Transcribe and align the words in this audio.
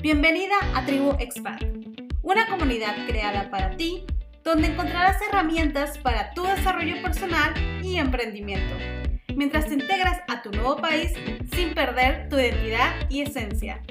Bienvenida 0.00 0.54
a 0.76 0.86
Tribu 0.86 1.10
Expat, 1.18 1.60
una 2.22 2.46
comunidad 2.46 2.94
creada 3.08 3.50
para 3.50 3.76
ti 3.76 4.04
donde 4.44 4.68
encontrarás 4.68 5.16
herramientas 5.20 5.98
para 5.98 6.30
tu 6.34 6.44
desarrollo 6.44 7.02
personal 7.02 7.52
y 7.82 7.96
emprendimiento, 7.96 8.76
mientras 9.34 9.66
te 9.66 9.74
integras 9.74 10.20
a 10.28 10.40
tu 10.40 10.52
nuevo 10.52 10.76
país 10.76 11.12
sin 11.52 11.74
perder 11.74 12.28
tu 12.28 12.36
identidad 12.36 12.92
y 13.10 13.22
esencia. 13.22 13.82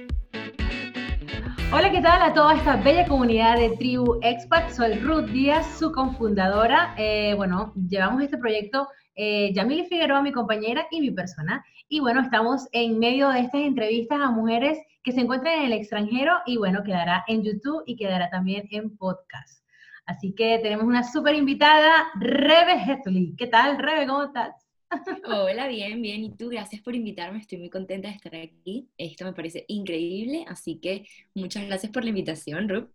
Hola, 1.74 1.92
¿qué 1.92 2.00
tal 2.00 2.22
a 2.22 2.34
toda 2.34 2.56
esta 2.56 2.78
bella 2.78 3.06
comunidad 3.06 3.58
de 3.58 3.72
Tribu 3.72 4.18
Expat? 4.22 4.70
Soy 4.70 4.94
Ruth 5.00 5.26
Díaz, 5.26 5.68
su 5.78 5.92
confundadora. 5.92 6.96
Eh, 6.98 7.34
bueno, 7.36 7.74
llevamos 7.90 8.24
este 8.24 8.38
proyecto 8.38 8.88
eh, 9.14 9.54
Figueroa, 9.90 10.22
mi 10.22 10.32
compañera 10.32 10.88
y 10.90 11.02
mi 11.02 11.12
persona. 11.12 11.66
Y 11.90 12.00
bueno, 12.00 12.22
estamos 12.22 12.70
en 12.72 12.98
medio 12.98 13.28
de 13.28 13.42
estas 13.42 13.62
entrevistas 13.62 14.22
a 14.22 14.32
mujeres 14.32 14.78
que 15.08 15.14
se 15.14 15.22
encuentran 15.22 15.60
en 15.60 15.68
el 15.68 15.72
extranjero 15.72 16.34
y 16.46 16.58
bueno, 16.58 16.84
quedará 16.84 17.24
en 17.30 17.42
YouTube 17.42 17.82
y 17.86 17.96
quedará 17.96 18.30
también 18.30 18.68
en 18.72 18.98
podcast. 18.98 19.64
Así 20.06 20.34
que 20.34 20.60
tenemos 20.62 20.86
una 20.86 21.02
súper 21.02 21.34
invitada, 21.36 22.12
Rebe 22.20 22.74
Hetuli. 22.74 23.34
¿Qué 23.38 23.48
tal, 23.48 23.78
Rebe? 23.78 24.06
¿Cómo 24.06 24.24
estás? 24.24 24.68
Hola, 25.26 25.70
bien, 25.70 26.02
bien. 26.02 26.26
Y 26.26 26.36
tú, 26.36 26.50
gracias 26.50 26.82
por 26.82 26.94
invitarme. 26.94 27.40
Estoy 27.40 27.58
muy 27.58 27.70
contenta 27.70 28.10
de 28.10 28.16
estar 28.16 28.36
aquí. 28.36 28.90
Esto 28.98 29.24
me 29.24 29.32
parece 29.32 29.64
increíble. 29.70 30.44
Así 30.46 30.78
que 30.78 31.08
muchas 31.34 31.66
gracias 31.68 31.90
por 31.90 32.04
la 32.04 32.10
invitación, 32.10 32.68
Ruth. 32.68 32.90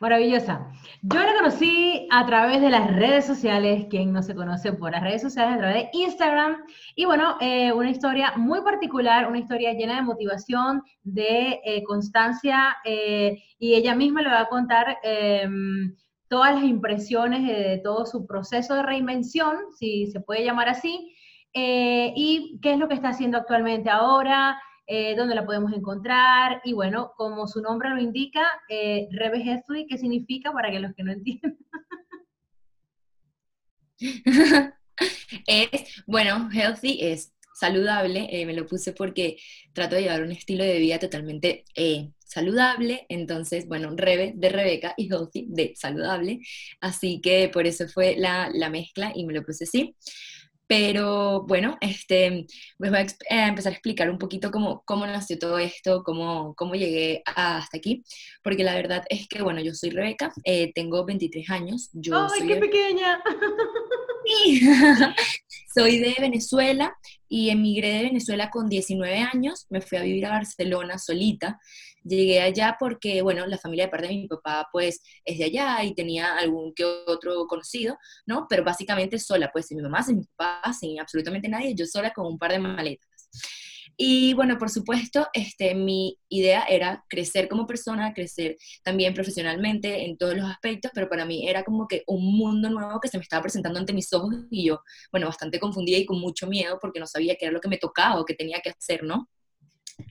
Maravillosa. 0.00 0.72
Yo 1.02 1.18
la 1.18 1.34
conocí 1.34 2.08
a 2.10 2.24
través 2.24 2.62
de 2.62 2.70
las 2.70 2.90
redes 2.96 3.26
sociales, 3.26 3.86
quien 3.90 4.14
no 4.14 4.22
se 4.22 4.34
conoce 4.34 4.72
por 4.72 4.92
las 4.92 5.02
redes 5.02 5.20
sociales, 5.20 5.54
a 5.54 5.58
través 5.58 5.74
de 5.74 5.90
Instagram. 5.92 6.56
Y 6.96 7.04
bueno, 7.04 7.36
eh, 7.40 7.70
una 7.72 7.90
historia 7.90 8.32
muy 8.36 8.62
particular, 8.62 9.28
una 9.28 9.38
historia 9.38 9.74
llena 9.74 9.96
de 9.96 10.02
motivación, 10.02 10.82
de 11.02 11.60
eh, 11.64 11.82
constancia, 11.84 12.78
eh, 12.84 13.42
y 13.58 13.74
ella 13.74 13.94
misma 13.94 14.22
le 14.22 14.30
va 14.30 14.40
a 14.40 14.48
contar 14.48 14.96
em, 15.02 15.94
todas 16.28 16.54
las 16.54 16.64
impresiones 16.64 17.46
de 17.46 17.80
todo 17.84 18.06
su 18.06 18.26
proceso 18.26 18.74
de 18.74 18.82
reinvención, 18.82 19.56
si 19.78 20.06
se 20.06 20.20
puede 20.20 20.44
llamar 20.44 20.70
así, 20.70 21.14
y 21.52 22.58
qué 22.62 22.72
es 22.72 22.78
lo 22.78 22.86
que 22.88 22.94
está 22.94 23.08
haciendo 23.08 23.36
actualmente 23.36 23.90
ahora, 23.90 24.56
eh, 24.92 25.14
dónde 25.16 25.36
la 25.36 25.46
podemos 25.46 25.72
encontrar, 25.72 26.60
y 26.64 26.72
bueno, 26.72 27.12
como 27.16 27.46
su 27.46 27.62
nombre 27.62 27.90
lo 27.90 28.00
indica, 28.00 28.44
eh, 28.68 29.06
Rebe 29.12 29.40
Healthy, 29.40 29.86
¿qué 29.86 29.96
significa 29.96 30.52
para 30.52 30.72
que 30.72 30.80
los 30.80 30.92
que 30.96 31.04
no 31.04 31.12
entiendan? 31.12 31.56
es, 35.46 36.02
bueno, 36.08 36.50
healthy 36.52 36.98
es 37.02 37.32
saludable, 37.54 38.26
eh, 38.32 38.44
me 38.46 38.52
lo 38.52 38.66
puse 38.66 38.92
porque 38.92 39.36
trato 39.72 39.94
de 39.94 40.02
llevar 40.02 40.22
un 40.22 40.32
estilo 40.32 40.64
de 40.64 40.80
vida 40.80 40.98
totalmente 40.98 41.64
saludable, 42.24 43.06
entonces, 43.08 43.68
bueno, 43.68 43.92
Rebe 43.94 44.32
de 44.34 44.48
Rebeca 44.48 44.94
y 44.96 45.06
Healthy 45.06 45.46
de 45.50 45.72
saludable, 45.76 46.40
así 46.80 47.20
que 47.20 47.48
por 47.48 47.68
eso 47.68 47.86
fue 47.86 48.16
la, 48.16 48.50
la 48.52 48.70
mezcla 48.70 49.12
y 49.14 49.24
me 49.24 49.34
lo 49.34 49.44
puse 49.44 49.64
así. 49.64 49.94
Pero 50.70 51.42
bueno, 51.48 51.76
este, 51.80 52.46
pues 52.78 52.92
voy 52.92 53.00
a 53.00 53.02
eh, 53.02 53.48
empezar 53.48 53.72
a 53.72 53.74
explicar 53.74 54.08
un 54.08 54.18
poquito 54.18 54.52
cómo, 54.52 54.84
cómo 54.84 55.04
nació 55.04 55.36
todo 55.36 55.58
esto, 55.58 56.04
cómo, 56.04 56.54
cómo 56.54 56.76
llegué 56.76 57.24
hasta 57.26 57.76
aquí, 57.76 58.04
porque 58.44 58.62
la 58.62 58.76
verdad 58.76 59.02
es 59.08 59.26
que, 59.26 59.42
bueno, 59.42 59.60
yo 59.60 59.74
soy 59.74 59.90
Rebeca, 59.90 60.32
eh, 60.44 60.70
tengo 60.72 61.04
23 61.04 61.50
años. 61.50 61.90
Yo 61.92 62.28
¡Ay, 62.32 62.46
qué 62.46 62.54
pequeña! 62.54 63.20
Soy 65.74 65.98
de 65.98 66.16
Venezuela 66.20 66.96
y 67.28 67.50
emigré 67.50 67.90
de 67.94 68.02
Venezuela 68.04 68.50
con 68.50 68.68
19 68.68 69.18
años, 69.18 69.66
me 69.70 69.80
fui 69.80 69.98
a 69.98 70.02
vivir 70.02 70.26
a 70.26 70.30
Barcelona 70.30 70.98
solita. 70.98 71.60
Llegué 72.02 72.40
allá 72.40 72.76
porque, 72.78 73.22
bueno, 73.22 73.46
la 73.46 73.58
familia 73.58 73.84
de 73.84 73.90
parte 73.90 74.08
de 74.08 74.14
mi 74.14 74.26
papá, 74.26 74.68
pues, 74.72 75.02
es 75.24 75.38
de 75.38 75.44
allá 75.44 75.84
y 75.84 75.94
tenía 75.94 76.36
algún 76.36 76.74
que 76.74 76.84
otro 76.84 77.46
conocido, 77.46 77.98
¿no? 78.26 78.46
Pero 78.48 78.64
básicamente 78.64 79.18
sola, 79.18 79.50
pues, 79.52 79.66
sin 79.66 79.76
mi 79.76 79.82
mamá, 79.82 80.02
sin 80.02 80.18
mi 80.18 80.24
papá, 80.36 80.72
sin 80.72 80.98
absolutamente 80.98 81.48
nadie, 81.48 81.74
yo 81.74 81.86
sola 81.86 82.12
con 82.12 82.26
un 82.26 82.38
par 82.38 82.52
de 82.52 82.58
maletas. 82.58 83.09
Y 84.02 84.32
bueno, 84.32 84.56
por 84.56 84.70
supuesto, 84.70 85.28
este, 85.34 85.74
mi 85.74 86.16
idea 86.30 86.62
era 86.62 87.04
crecer 87.06 87.48
como 87.50 87.66
persona, 87.66 88.14
crecer 88.14 88.56
también 88.82 89.12
profesionalmente 89.12 90.06
en 90.06 90.16
todos 90.16 90.34
los 90.34 90.50
aspectos, 90.50 90.90
pero 90.94 91.06
para 91.10 91.26
mí 91.26 91.46
era 91.46 91.64
como 91.64 91.86
que 91.86 92.02
un 92.06 92.24
mundo 92.34 92.70
nuevo 92.70 92.98
que 92.98 93.08
se 93.08 93.18
me 93.18 93.22
estaba 93.22 93.42
presentando 93.42 93.78
ante 93.78 93.92
mis 93.92 94.10
ojos 94.14 94.34
y 94.50 94.64
yo, 94.64 94.80
bueno, 95.12 95.26
bastante 95.26 95.60
confundida 95.60 95.98
y 95.98 96.06
con 96.06 96.18
mucho 96.18 96.46
miedo 96.46 96.78
porque 96.80 96.98
no 96.98 97.06
sabía 97.06 97.36
qué 97.36 97.44
era 97.44 97.52
lo 97.52 97.60
que 97.60 97.68
me 97.68 97.76
tocaba 97.76 98.18
o 98.18 98.24
qué 98.24 98.32
tenía 98.32 98.60
que 98.64 98.70
hacer, 98.70 99.02
¿no? 99.02 99.28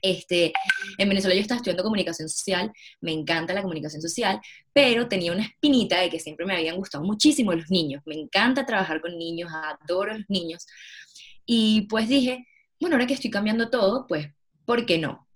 Este, 0.03 0.53
en 0.99 1.09
Venezuela 1.09 1.33
yo 1.33 1.41
estaba 1.41 1.57
estudiando 1.57 1.81
comunicación 1.81 2.29
social, 2.29 2.71
me 3.01 3.11
encanta 3.11 3.55
la 3.55 3.63
comunicación 3.63 4.03
social, 4.03 4.39
pero 4.71 5.07
tenía 5.07 5.31
una 5.31 5.45
espinita 5.45 5.99
de 5.99 6.11
que 6.11 6.19
siempre 6.19 6.45
me 6.45 6.55
habían 6.55 6.77
gustado 6.77 7.03
muchísimo 7.03 7.53
los 7.53 7.71
niños, 7.71 8.03
me 8.05 8.13
encanta 8.13 8.67
trabajar 8.67 9.01
con 9.01 9.17
niños, 9.17 9.49
adoro 9.51 10.11
a 10.11 10.17
los 10.19 10.29
niños. 10.29 10.67
Y 11.43 11.87
pues 11.89 12.07
dije, 12.07 12.45
bueno, 12.79 12.95
ahora 12.95 13.07
que 13.07 13.13
estoy 13.13 13.29
cambiando 13.29 13.69
todo, 13.69 14.05
pues, 14.07 14.27
¿por 14.65 14.85
qué 14.85 14.97
no? 14.97 15.27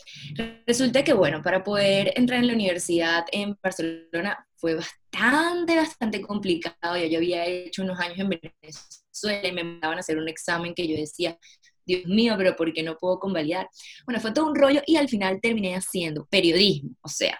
Resulta 0.68 1.04
que, 1.04 1.14
bueno, 1.14 1.42
para 1.42 1.64
poder 1.64 2.14
entrar 2.16 2.40
en 2.40 2.48
la 2.48 2.54
universidad 2.54 3.26
en 3.32 3.58
Barcelona 3.62 4.48
fue 4.56 4.76
bastante, 4.76 5.76
bastante 5.76 6.22
complicado. 6.22 6.98
Ya 6.98 7.08
yo 7.08 7.18
había 7.18 7.46
hecho 7.46 7.84
unos 7.84 8.00
años 8.00 8.20
en 8.20 8.30
Venezuela 8.30 9.48
y 9.48 9.52
me 9.52 9.64
mandaban 9.64 9.98
a 9.98 10.02
hacer 10.02 10.18
un 10.18 10.30
examen 10.30 10.74
que 10.74 10.88
yo 10.88 10.96
decía, 10.96 11.38
Dios 11.86 12.06
mío, 12.06 12.36
pero 12.38 12.56
¿por 12.56 12.72
qué 12.74 12.84
no 12.84 12.98
puedo 12.98 13.20
convalidar? 13.20 13.68
Bueno, 14.06 14.22
fue 14.22 14.32
todo 14.32 14.48
un 14.48 14.56
rollo 14.56 14.82
y 14.86 14.96
al 14.96 15.10
final 15.10 15.40
terminé 15.42 15.76
haciendo 15.76 16.26
periodismo, 16.28 16.92
o 17.02 17.10
sea, 17.10 17.38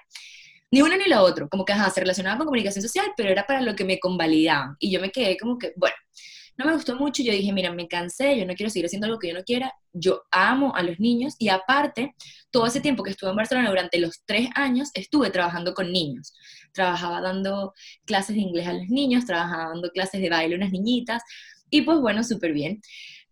ni 0.72 0.82
uno 0.82 0.98
ni 0.98 1.06
lo 1.06 1.22
otro, 1.22 1.48
como 1.50 1.66
que 1.66 1.74
ajá, 1.74 1.90
se 1.92 2.02
relacionaba 2.02 2.38
con 2.38 2.48
comunicación 2.48 2.82
social, 2.82 3.06
pero 3.16 3.30
era 3.30 3.46
para 3.46 3.62
lo 3.62 3.76
que 3.76 3.86
me 3.86 4.00
convalidaban. 4.00 4.76
Y 4.80 4.92
yo 4.92 5.00
me 5.00 5.12
quedé 5.12 5.38
como 5.38 5.58
que, 5.58 5.72
bueno, 5.76 5.96
no 6.58 6.66
me 6.66 6.74
gustó 6.74 6.96
mucho, 6.96 7.24
yo 7.24 7.32
dije, 7.32 7.52
mira, 7.52 7.72
me 7.72 7.88
cansé, 7.88 8.38
yo 8.38 8.46
no 8.46 8.54
quiero 8.54 8.70
seguir 8.70 8.86
haciendo 8.86 9.08
algo 9.08 9.20
que 9.20 9.30
yo 9.30 9.34
no 9.34 9.44
quiera, 9.44 9.74
yo 9.92 10.24
amo 10.32 10.76
a 10.76 10.84
los 10.84 11.00
niños 11.00 11.36
y 11.40 11.50
aparte, 11.50 12.14
todo 12.52 12.68
ese 12.68 12.82
tiempo 12.82 13.04
que 13.04 13.12
estuve 13.12 13.32
en 13.32 13.36
Barcelona, 13.36 13.70
durante 13.70 14.00
los 14.00 14.24
tres 14.26 14.50
años, 14.56 14.90
estuve 14.94 15.32
trabajando 15.32 15.74
con 15.74 15.92
niños. 15.92 16.34
Trabajaba 16.72 17.22
dando 17.22 17.74
clases 18.06 18.36
de 18.36 18.42
inglés 18.42 18.68
a 18.68 18.74
los 18.74 18.88
niños, 18.88 19.26
trabajaba 19.26 19.70
dando 19.70 19.90
clases 19.90 20.22
de 20.22 20.30
baile 20.30 20.56
a 20.56 20.58
unas 20.58 20.72
niñitas 20.72 21.24
y 21.70 21.82
pues 21.82 22.00
bueno, 22.00 22.24
súper 22.24 22.54
bien. 22.54 22.82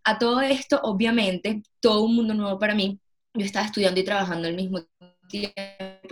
A 0.03 0.17
todo 0.17 0.41
esto, 0.41 0.79
obviamente, 0.83 1.61
todo 1.79 2.03
un 2.03 2.15
mundo 2.15 2.33
nuevo 2.33 2.57
para 2.57 2.73
mí. 2.73 2.99
Yo 3.35 3.45
estaba 3.45 3.65
estudiando 3.67 3.99
y 3.99 4.03
trabajando 4.03 4.47
al 4.47 4.55
mismo 4.55 4.79
tiempo. 5.29 5.55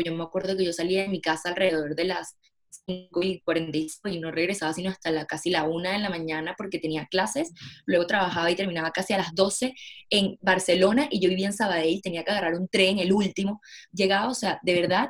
Yo 0.05 0.13
me 0.15 0.23
acuerdo 0.23 0.55
que 0.55 0.63
yo 0.63 0.73
salía 0.73 1.01
de 1.01 1.07
mi 1.09 1.21
casa 1.21 1.49
alrededor 1.49 1.95
de 1.95 2.03
las 2.05 2.37
5 2.85 3.21
y 3.23 3.41
45 3.41 4.09
y 4.09 4.19
no 4.19 4.31
regresaba 4.31 4.73
sino 4.73 4.89
hasta 4.89 5.11
la, 5.11 5.25
casi 5.25 5.49
la 5.49 5.63
1 5.63 5.91
de 5.91 5.99
la 5.99 6.09
mañana 6.09 6.55
porque 6.57 6.79
tenía 6.79 7.07
clases. 7.07 7.51
Luego 7.85 8.07
trabajaba 8.07 8.49
y 8.51 8.55
terminaba 8.55 8.91
casi 8.91 9.13
a 9.13 9.17
las 9.17 9.33
12 9.35 9.73
en 10.09 10.37
Barcelona 10.41 11.07
y 11.09 11.19
yo 11.19 11.29
vivía 11.29 11.47
en 11.47 11.53
Sabadell, 11.53 12.01
tenía 12.01 12.23
que 12.23 12.31
agarrar 12.31 12.55
un 12.55 12.67
tren, 12.67 12.99
el 12.99 13.13
último. 13.13 13.61
Llegaba, 13.91 14.29
o 14.29 14.33
sea, 14.33 14.59
de 14.63 14.73
verdad, 14.73 15.09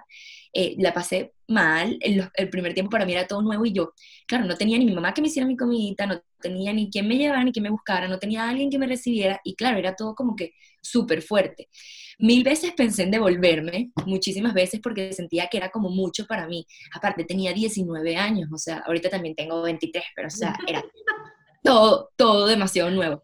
eh, 0.54 0.76
la 0.78 0.94
pasé 0.94 1.34
mal. 1.48 1.98
El, 2.02 2.30
el, 2.36 2.50
primer 2.50 2.74
tiempo 2.74 2.90
para 2.92 3.06
mí 3.06 3.14
era 3.14 3.28
todo 3.28 3.42
nuevo 3.42 3.66
y 3.66 3.74
yo, 3.74 3.94
claro, 4.28 4.46
no 4.46 4.56
tenía 4.56 4.78
ni 4.78 4.86
mi 4.86 4.94
mamá 4.94 5.14
que 5.14 5.22
me 5.22 5.28
hiciera 5.28 5.48
mi 5.48 5.58
comidita, 5.58 6.06
no 6.06 6.22
tenía 6.40 6.74
ni 6.74 6.90
quien 6.90 7.08
me 7.08 7.18
llevara 7.18 7.44
ni 7.44 7.52
quien 7.52 7.64
me 7.64 7.70
buscara, 7.70 8.08
no 8.08 8.20
tenía 8.20 8.48
alguien 8.48 8.70
que 8.70 8.80
me 8.80 8.88
recibiera 8.88 9.40
y 9.44 9.56
claro, 9.56 9.78
era 9.78 9.96
todo 9.96 10.16
como 10.16 10.36
que 10.36 10.54
súper 10.82 11.22
fuerte. 11.22 11.70
Mil 12.20 12.44
veces 12.44 12.74
pensé 12.74 13.04
en 13.04 13.12
devolverme, 13.12 13.92
muchísimas 14.06 14.54
veces 14.54 14.80
porque 14.82 15.14
sentía 15.14 15.48
que 15.48 15.58
era 15.58 15.70
como 15.70 15.90
mucho 15.90 16.26
para 16.26 16.48
mí. 16.48 16.66
Aparte, 16.94 17.24
tenía 17.24 17.54
19 17.54 18.16
años, 18.18 18.50
o 18.52 18.58
sea, 18.58 18.80
ahorita 18.80 19.10
también 19.10 19.36
tengo 19.36 19.62
23, 19.62 20.04
pero 20.16 20.28
o 20.28 20.32
sea, 20.32 20.56
era 20.68 20.84
todo, 21.64 22.10
todo 22.16 22.48
demasiado 22.48 22.92
nuevo. 22.92 23.24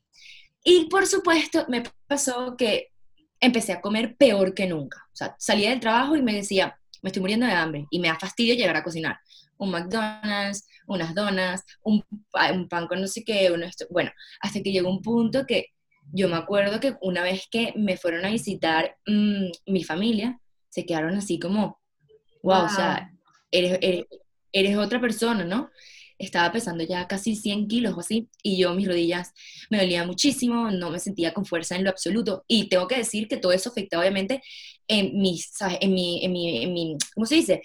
Y 0.64 0.86
por 0.90 1.06
supuesto, 1.06 1.66
me 1.70 1.84
pasó 2.08 2.56
que 2.58 2.92
empecé 3.40 3.74
a 3.74 3.82
comer 3.82 4.16
peor 4.18 4.54
que 4.54 4.66
nunca. 4.66 5.06
O 5.14 5.16
sea, 5.16 5.36
salía 5.38 5.70
del 5.70 5.80
trabajo 5.80 6.16
y 6.16 6.22
me 6.22 6.34
decía, 6.34 6.80
me 7.06 7.10
estoy 7.10 7.22
muriendo 7.22 7.46
de 7.46 7.52
hambre 7.52 7.86
y 7.92 8.00
me 8.00 8.08
da 8.08 8.18
fastidio 8.18 8.56
llegar 8.56 8.76
a 8.76 8.84
cocinar. 8.84 9.20
Un 9.58 9.70
McDonald's, 9.70 10.68
unas 10.88 11.14
donas, 11.14 11.64
un, 11.84 12.04
un 12.52 12.68
pan 12.68 12.88
con 12.88 13.00
no 13.00 13.06
sé 13.06 13.24
qué, 13.24 13.52
uno 13.52 13.68
bueno, 13.92 14.10
hasta 14.42 14.64
que 14.64 14.72
llegó 14.72 14.90
un 14.90 15.04
punto 15.04 15.46
que 15.46 15.68
yo 16.12 16.28
me 16.28 16.36
acuerdo 16.36 16.80
que 16.80 16.96
una 17.02 17.22
vez 17.22 17.48
que 17.52 17.74
me 17.76 17.96
fueron 17.96 18.26
a 18.26 18.32
visitar 18.32 18.98
mmm, 19.06 19.52
mi 19.68 19.84
familia, 19.84 20.40
se 20.70 20.84
quedaron 20.84 21.14
así 21.16 21.38
como, 21.38 21.80
wow, 22.42 22.62
wow. 22.62 22.66
o 22.66 22.70
sea, 22.70 23.12
eres, 23.52 23.78
eres, 23.84 24.06
eres 24.52 24.76
otra 24.76 25.00
persona, 25.00 25.44
¿no? 25.44 25.70
estaba 26.18 26.52
pesando 26.52 26.84
ya 26.84 27.08
casi 27.08 27.36
100 27.36 27.68
kilos 27.68 27.94
o 27.96 28.00
así, 28.00 28.30
y 28.42 28.58
yo 28.58 28.74
mis 28.74 28.88
rodillas 28.88 29.34
me 29.70 29.80
dolían 29.80 30.08
muchísimo, 30.08 30.72
no 30.72 30.90
me 30.90 31.00
sentía 31.00 31.34
con 31.34 31.46
fuerza 31.46 31.76
en 31.76 31.84
lo 31.84 31.90
absoluto, 31.90 32.46
y 32.48 32.70
tengo 32.70 32.88
que 32.88 32.98
decir 32.98 33.28
que 33.28 33.38
todo 33.38 33.52
eso 33.52 33.70
afectaba 33.70 34.02
obviamente 34.02 34.42
en 34.88 35.20
mi, 35.20 35.42
en 35.82 35.94
mi, 35.94 36.24
en 36.26 36.32
mi, 36.32 36.64
en 36.64 36.74
mi 36.74 36.98
¿cómo 37.14 37.26
se 37.26 37.36
dice? 37.36 37.64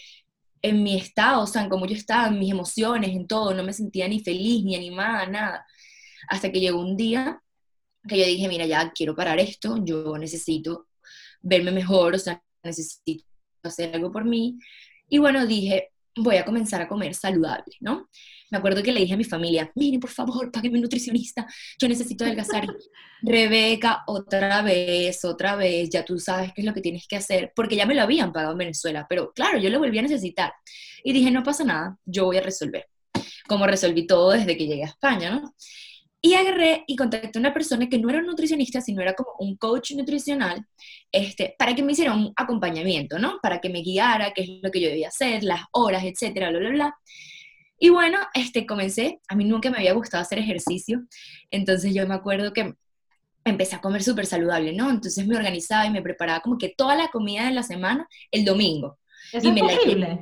En 0.63 0.83
mi 0.83 0.97
estado, 0.97 1.43
o 1.43 1.47
sea, 1.47 1.63
en 1.63 1.71
cómo 1.71 1.87
yo 1.87 1.95
estaba, 1.95 2.29
en 2.29 2.39
mis 2.39 2.51
emociones, 2.51 3.11
en 3.11 3.27
todo, 3.27 3.55
no 3.55 3.63
me 3.63 3.73
sentía 3.73 4.09
ni 4.09 4.21
feliz, 4.21 4.65
ni 4.65 4.77
animada, 4.77 5.27
nada. 5.27 5.67
Hasta 6.29 6.53
que 6.53 6.61
llegó 6.61 6.81
un 6.81 6.97
día 6.97 7.41
que 8.09 8.19
yo 8.19 8.25
dije, 8.25 8.49
mira, 8.49 8.67
ya 8.67 8.93
quiero 8.93 9.15
parar 9.15 9.39
esto, 9.41 9.79
yo 9.85 10.17
necesito 10.19 10.89
verme 11.43 11.71
mejor, 11.71 12.15
o 12.15 12.19
sea, 12.19 12.43
necesito 12.63 13.25
hacer 13.63 13.95
algo 13.95 14.11
por 14.13 14.25
mí. 14.25 14.59
Y 15.09 15.19
bueno, 15.19 15.47
dije, 15.47 15.91
voy 16.17 16.37
a 16.37 16.45
comenzar 16.45 16.83
a 16.83 16.89
comer 16.89 17.15
saludable, 17.15 17.77
¿no? 17.81 18.09
Me 18.51 18.59
acuerdo 18.59 18.83
que 18.83 18.93
le 18.93 19.01
dije 19.01 19.15
a 19.15 19.17
mi 19.17 19.25
familia, 19.25 19.71
miren, 19.77 20.01
por 20.01 20.11
favor, 20.11 20.51
páguenme 20.51 20.79
un 20.79 20.83
nutricionista, 20.83 21.47
yo 21.81 21.89
necesito 21.89 22.25
adelgazar. 22.25 22.67
Rebeca, 23.23 24.03
otra 24.07 24.63
vez, 24.63 25.25
otra 25.25 25.55
vez, 25.55 25.89
ya 25.91 26.05
tú 26.05 26.19
sabes 26.19 26.53
qué 26.55 26.63
es 26.63 26.67
lo 26.67 26.75
que 26.75 26.81
tienes 26.81 27.07
que 27.07 27.17
hacer, 27.17 27.53
porque 27.55 27.77
ya 27.77 27.87
me 27.87 27.95
lo 27.95 28.03
habían 28.03 28.33
pagado 28.33 28.53
en 28.53 28.59
Venezuela, 28.59 29.07
pero 29.09 29.33
claro, 29.33 29.59
yo 29.59 29.71
lo 29.71 29.79
volví 29.79 29.99
a 29.99 30.03
necesitar. 30.03 30.53
Y 31.05 31.13
dije, 31.13 31.31
no 31.31 31.43
pasa 31.43 31.65
nada, 31.65 31.97
yo 32.05 32.25
voy 32.25 32.39
a 32.39 32.43
resolver. 32.43 32.87
Como 33.47 33.67
resolví 33.67 34.07
todo 34.07 34.31
desde 34.33 34.57
que 34.57 34.67
llegué 34.67 34.85
a 34.85 34.89
España, 34.89 35.31
¿no? 35.31 35.55
Y 36.23 36.35
agarré 36.35 36.85
y 36.87 36.97
contacté 36.97 37.39
a 37.39 37.41
una 37.41 37.55
persona 37.55 37.89
que 37.89 37.99
no 37.99 38.11
era 38.11 38.19
un 38.19 38.27
nutricionista, 38.27 38.81
sino 38.81 39.01
era 39.01 39.15
como 39.15 39.31
un 39.39 39.57
coach 39.57 39.93
nutricional, 39.93 40.67
este, 41.11 41.55
para 41.59 41.75
que 41.75 41.83
me 41.83 41.93
hiciera 41.93 42.15
un 42.15 42.33
acompañamiento, 42.37 43.19
¿no? 43.19 43.39
Para 43.43 43.59
que 43.61 43.71
me 43.71 43.81
guiara 43.81 44.33
qué 44.33 44.43
es 44.43 44.49
lo 44.63 44.71
que 44.71 44.81
yo 44.81 44.89
debía 44.89 45.09
hacer, 45.09 45.43
las 45.45 45.63
horas, 45.73 46.05
etcétera, 46.05 46.51
bla, 46.51 46.59
bla, 46.59 46.71
bla. 46.71 46.95
Y 47.83 47.89
bueno, 47.89 48.19
este, 48.35 48.67
comencé, 48.67 49.21
a 49.27 49.35
mí 49.35 49.45
nunca 49.45 49.71
me 49.71 49.79
había 49.79 49.95
gustado 49.95 50.23
hacer 50.23 50.39
ejercicio, 50.39 51.03
entonces 51.51 51.95
yo 51.95 52.07
me 52.07 52.15
acuerdo 52.15 52.53
que 52.53 52.75
empecé 53.43 53.75
a 53.75 53.81
comer 53.81 54.03
súper 54.03 54.27
saludable, 54.27 54.75
¿no? 54.75 54.91
Entonces 54.91 55.27
me 55.27 55.35
organizaba 55.35 55.87
y 55.87 55.91
me 55.91 56.03
preparaba 56.03 56.41
como 56.41 56.59
que 56.59 56.75
toda 56.77 56.95
la 56.95 57.09
comida 57.09 57.47
de 57.47 57.53
la 57.53 57.63
semana 57.63 58.07
el 58.31 58.45
domingo. 58.45 58.99
¿Eso 59.33 59.49
es 59.49 59.61
posible? 59.61 60.21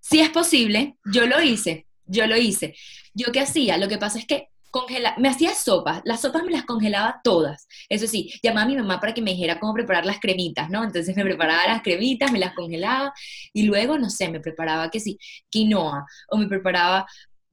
sí 0.00 0.20
es 0.20 0.30
posible, 0.30 0.96
yo 1.12 1.26
lo 1.26 1.42
hice, 1.42 1.86
yo 2.06 2.26
lo 2.26 2.36
hice. 2.36 2.74
¿Yo 3.14 3.32
qué 3.32 3.40
hacía? 3.40 3.78
Lo 3.78 3.88
que 3.88 3.98
pasa 3.98 4.18
es 4.18 4.26
que 4.26 4.48
congela, 4.74 5.14
me 5.18 5.28
hacía 5.28 5.54
sopas, 5.54 6.02
las 6.04 6.20
sopas 6.20 6.42
me 6.42 6.50
las 6.50 6.64
congelaba 6.64 7.20
todas. 7.22 7.68
Eso 7.88 8.08
sí, 8.08 8.32
llamaba 8.42 8.64
a 8.64 8.68
mi 8.68 8.76
mamá 8.76 8.98
para 8.98 9.14
que 9.14 9.22
me 9.22 9.30
dijera 9.30 9.60
cómo 9.60 9.72
preparar 9.72 10.04
las 10.04 10.18
cremitas, 10.18 10.68
¿no? 10.68 10.82
Entonces 10.82 11.16
me 11.16 11.22
preparaba 11.22 11.68
las 11.68 11.82
cremitas, 11.82 12.32
me 12.32 12.40
las 12.40 12.54
congelaba 12.54 13.12
y 13.52 13.62
luego, 13.62 13.98
no 13.98 14.10
sé, 14.10 14.28
me 14.28 14.40
preparaba 14.40 14.90
que 14.90 14.98
sí, 14.98 15.16
quinoa 15.48 16.04
o 16.28 16.36
me 16.36 16.48
preparaba 16.48 17.06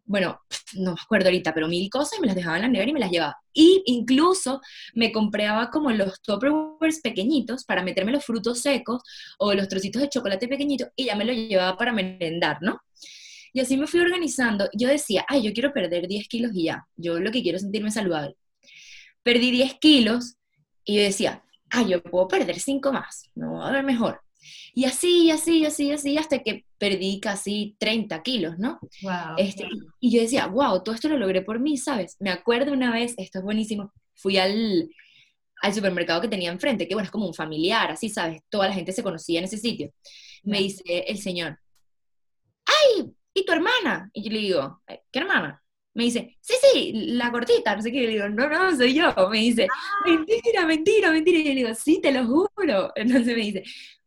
bueno, 0.04 0.42
no 0.74 0.94
me 0.94 1.00
acuerdo 1.02 1.28
ahorita, 1.28 1.54
pero 1.54 1.70
mil 1.70 1.90
cosas 1.90 2.18
y 2.18 2.22
me 2.22 2.28
las 2.28 2.36
dejaba 2.36 2.58
en 2.58 2.64
la 2.64 2.68
nevera 2.68 2.90
y 2.90 2.94
me 2.94 3.00
las 3.00 3.12
llevaba. 3.12 3.38
Y 3.54 3.82
incluso 3.86 4.60
me 4.94 5.12
compraba 5.12 5.70
como 5.70 5.90
los 5.92 6.22
tupperwares 6.22 7.00
pequeñitos 7.02 7.64
para 7.64 7.82
meterme 7.82 8.12
los 8.12 8.26
frutos 8.26 8.60
secos 8.60 9.04
o 9.38 9.54
los 9.54 9.70
trocitos 9.70 10.02
de 10.02 10.10
chocolate 10.10 10.50
pequeñitos 10.50 10.90
y 10.98 11.06
ya 11.06 11.16
me 11.16 11.24
lo 11.24 11.32
llevaba 11.32 11.78
para 11.78 11.94
merendar, 11.94 12.58
¿no? 12.62 12.82
Y 13.54 13.60
así 13.60 13.78
me 13.78 13.88
fui 13.88 14.00
organizando. 14.00 14.70
Yo 14.74 14.88
decía, 14.88 15.26
ay, 15.28 15.44
yo 15.44 15.54
quiero 15.54 15.74
perder 15.74 16.08
10 16.08 16.28
kilos 16.28 16.52
y 16.54 16.66
ya. 16.66 16.86
Yo 16.96 17.20
lo 17.20 17.32
que 17.32 17.42
quiero 17.42 17.58
es 17.58 17.64
sentirme 17.64 17.92
saludable. 17.92 18.36
Perdí 19.24 19.52
10 19.52 19.76
kilos 19.76 20.36
y 20.86 20.98
yo 20.98 21.04
decía, 21.04 21.44
ay, 21.70 21.90
yo 21.90 22.02
puedo 22.02 22.28
perder 22.28 22.60
5 22.60 22.92
más. 22.92 23.30
No 23.36 23.54
va 23.54 23.70
a 23.70 23.72
ver 23.72 23.84
mejor. 23.84 24.22
Y 24.74 24.86
así, 24.86 25.30
así, 25.32 25.66
así, 25.66 25.92
así, 25.92 26.18
hasta 26.18 26.40
que 26.40 26.66
perdí 26.78 27.20
casi 27.20 27.76
30 27.80 28.24
kilos, 28.24 28.58
¿no? 28.58 28.80
Wow. 29.02 29.36
Este, 29.38 29.68
y 30.00 30.12
yo 30.12 30.22
decía, 30.22 30.48
wow, 30.48 30.82
todo 30.82 30.96
esto 30.96 31.10
lo 31.10 31.18
logré 31.18 31.42
por 31.42 31.60
mí, 31.60 31.78
¿sabes? 31.78 32.16
Me 32.20 32.32
acuerdo 32.32 32.72
una 32.72 32.92
vez, 32.92 33.14
esto 33.18 33.40
es 33.40 33.44
buenísimo, 33.44 33.92
fui 34.16 34.38
al, 34.38 34.90
al 35.62 35.74
supermercado 35.74 36.22
que 36.22 36.28
tenía 36.28 36.52
enfrente, 36.52 36.88
que 36.88 36.96
bueno, 36.96 37.06
es 37.06 37.12
como 37.12 37.28
un 37.28 37.34
familiar, 37.34 37.92
así, 37.92 38.10
¿sabes? 38.10 38.42
Toda 38.50 38.68
la 38.68 38.74
gente 38.74 38.92
se 38.94 39.04
conocía 39.04 39.40
en 39.40 39.46
ese 39.46 39.58
sitio. 39.58 39.92
Me 40.44 40.60
dice 40.60 40.84
el 40.86 41.20
señor, 41.20 41.60
¡ay! 42.66 43.01
¿Y 43.52 43.54
tu 43.54 43.54
hermana? 43.54 44.10
Y 44.14 44.24
yo 44.24 44.32
le 44.32 44.40
digo, 44.40 44.82
eh, 44.88 45.02
¿qué 45.12 45.20
hermana? 45.20 45.62
Me 45.94 46.06
dice, 46.06 46.38
sí, 46.40 46.54
sí, 46.62 46.92
la 46.94 47.32
cortita, 47.32 47.76
no 47.76 47.82
sé 47.82 47.92
qué. 47.92 48.02
le 48.02 48.08
digo, 48.10 48.30
no, 48.30 48.50
no, 48.50 48.76
soy 48.76 48.94
yo. 48.94 49.14
Me 49.30 49.40
dice, 49.40 49.68
ah. 49.70 50.10
mentira, 50.10 50.66
mentira, 50.66 51.12
mentira. 51.12 51.40
Y 51.40 51.44
yo 51.44 51.50
le 51.50 51.56
digo, 51.56 51.76
sí, 51.76 52.00
te 52.02 52.12
lo 52.12 52.26
juro. 52.26 52.92
Entonces 52.96 53.36
me 53.36 53.44
dice, 53.44 53.64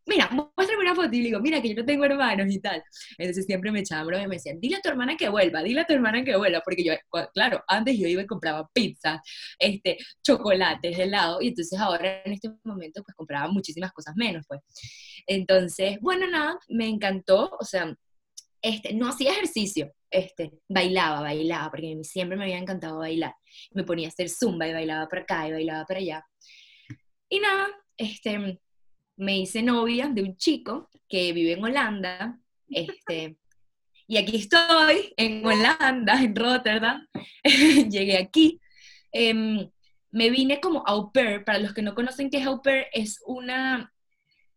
mira, 0.06 0.28
muéstrame 0.30 0.82
una 0.82 0.94
foto. 0.94 1.08
Y 1.12 1.18
le 1.18 1.24
digo, 1.24 1.40
mira, 1.40 1.60
que 1.60 1.68
yo 1.70 1.74
no 1.76 1.84
tengo 1.84 2.04
hermanos 2.04 2.46
y 2.50 2.58
tal. 2.60 2.82
Entonces 3.18 3.46
siempre 3.46 3.70
me 3.70 3.80
echaban 3.80 4.06
broma 4.06 4.24
y 4.24 4.28
me 4.28 4.36
decían, 4.36 4.60
dile 4.60 4.76
a 4.76 4.80
tu 4.80 4.88
hermana 4.88 5.16
que 5.16 5.28
vuelva, 5.28 5.62
dile 5.62 5.80
a 5.80 5.86
tu 5.86 5.92
hermana 5.94 6.24
que 6.24 6.36
vuelva. 6.36 6.60
Porque 6.64 6.84
yo, 6.84 6.94
claro, 7.34 7.62
antes 7.68 7.98
yo 7.98 8.08
iba 8.08 8.22
y 8.22 8.26
compraba 8.26 8.68
pizza, 8.72 9.20
este, 9.58 9.98
chocolates, 10.22 10.98
helado. 10.98 11.40
Y 11.40 11.48
entonces 11.48 11.78
ahora 11.78 12.22
en 12.24 12.32
este 12.32 12.50
momento 12.64 13.02
pues 13.02 13.14
compraba 13.14 13.48
muchísimas 13.48 13.92
cosas 13.92 14.14
menos, 14.16 14.44
pues. 14.48 14.60
Entonces, 15.26 15.98
bueno, 16.00 16.26
nada, 16.28 16.58
me 16.68 16.88
encantó. 16.88 17.56
O 17.60 17.64
sea, 17.64 17.94
este, 18.64 18.94
no 18.94 19.08
hacía 19.08 19.32
ejercicio, 19.32 19.92
este, 20.10 20.52
bailaba, 20.66 21.20
bailaba, 21.20 21.70
porque 21.70 21.98
siempre 22.02 22.38
me 22.38 22.44
había 22.44 22.56
encantado 22.56 22.98
bailar. 22.98 23.34
Me 23.72 23.84
ponía 23.84 24.08
a 24.08 24.08
hacer 24.08 24.30
zumba 24.30 24.66
y 24.66 24.72
bailaba 24.72 25.06
para 25.06 25.20
acá 25.20 25.46
y 25.46 25.52
bailaba 25.52 25.84
para 25.84 26.00
allá. 26.00 26.26
Y 27.28 27.40
nada, 27.40 27.68
este, 27.98 28.58
me 29.16 29.38
hice 29.38 29.62
novia 29.62 30.08
de 30.08 30.22
un 30.22 30.36
chico 30.38 30.88
que 31.06 31.34
vive 31.34 31.52
en 31.52 31.62
Holanda, 31.62 32.40
este, 32.68 33.36
y 34.06 34.16
aquí 34.16 34.36
estoy, 34.36 35.12
en 35.18 35.44
Holanda, 35.44 36.22
en 36.22 36.34
Rotterdam. 36.34 37.06
Llegué 37.90 38.16
aquí. 38.16 38.60
Em, 39.12 39.70
me 40.10 40.30
vine 40.30 40.58
como 40.58 40.82
au 40.86 41.12
pair. 41.12 41.44
Para 41.44 41.58
los 41.58 41.74
que 41.74 41.82
no 41.82 41.94
conocen 41.94 42.30
qué 42.30 42.38
es 42.38 42.46
au 42.46 42.62
pair, 42.62 42.86
es 42.92 43.20
una 43.26 43.93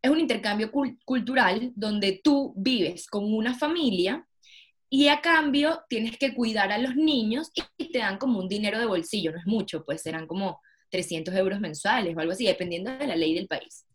es 0.07 0.11
un 0.11 0.19
intercambio 0.19 0.71
cultural 1.03 1.71
donde 1.75 2.21
tú 2.23 2.53
vives 2.55 3.07
con 3.07 3.33
una 3.33 3.53
familia 3.53 4.25
y 4.89 5.09
a 5.09 5.19
cambio 5.19 5.81
tienes 5.89 6.17
que 6.17 6.33
cuidar 6.33 6.71
a 6.71 6.77
los 6.77 6.95
niños 6.95 7.51
y 7.77 7.91
te 7.91 7.99
dan 7.99 8.17
como 8.17 8.39
un 8.39 8.47
dinero 8.47 8.79
de 8.79 8.85
bolsillo, 8.85 9.33
no 9.33 9.39
es 9.39 9.45
mucho, 9.45 9.83
pues 9.83 10.01
serán 10.01 10.25
como 10.25 10.61
300 10.91 11.35
euros 11.35 11.59
mensuales 11.59 12.15
o 12.15 12.19
algo 12.19 12.31
así, 12.31 12.45
dependiendo 12.45 12.97
de 12.97 13.05
la 13.05 13.17
ley 13.17 13.35
del 13.35 13.47
país. 13.47 13.85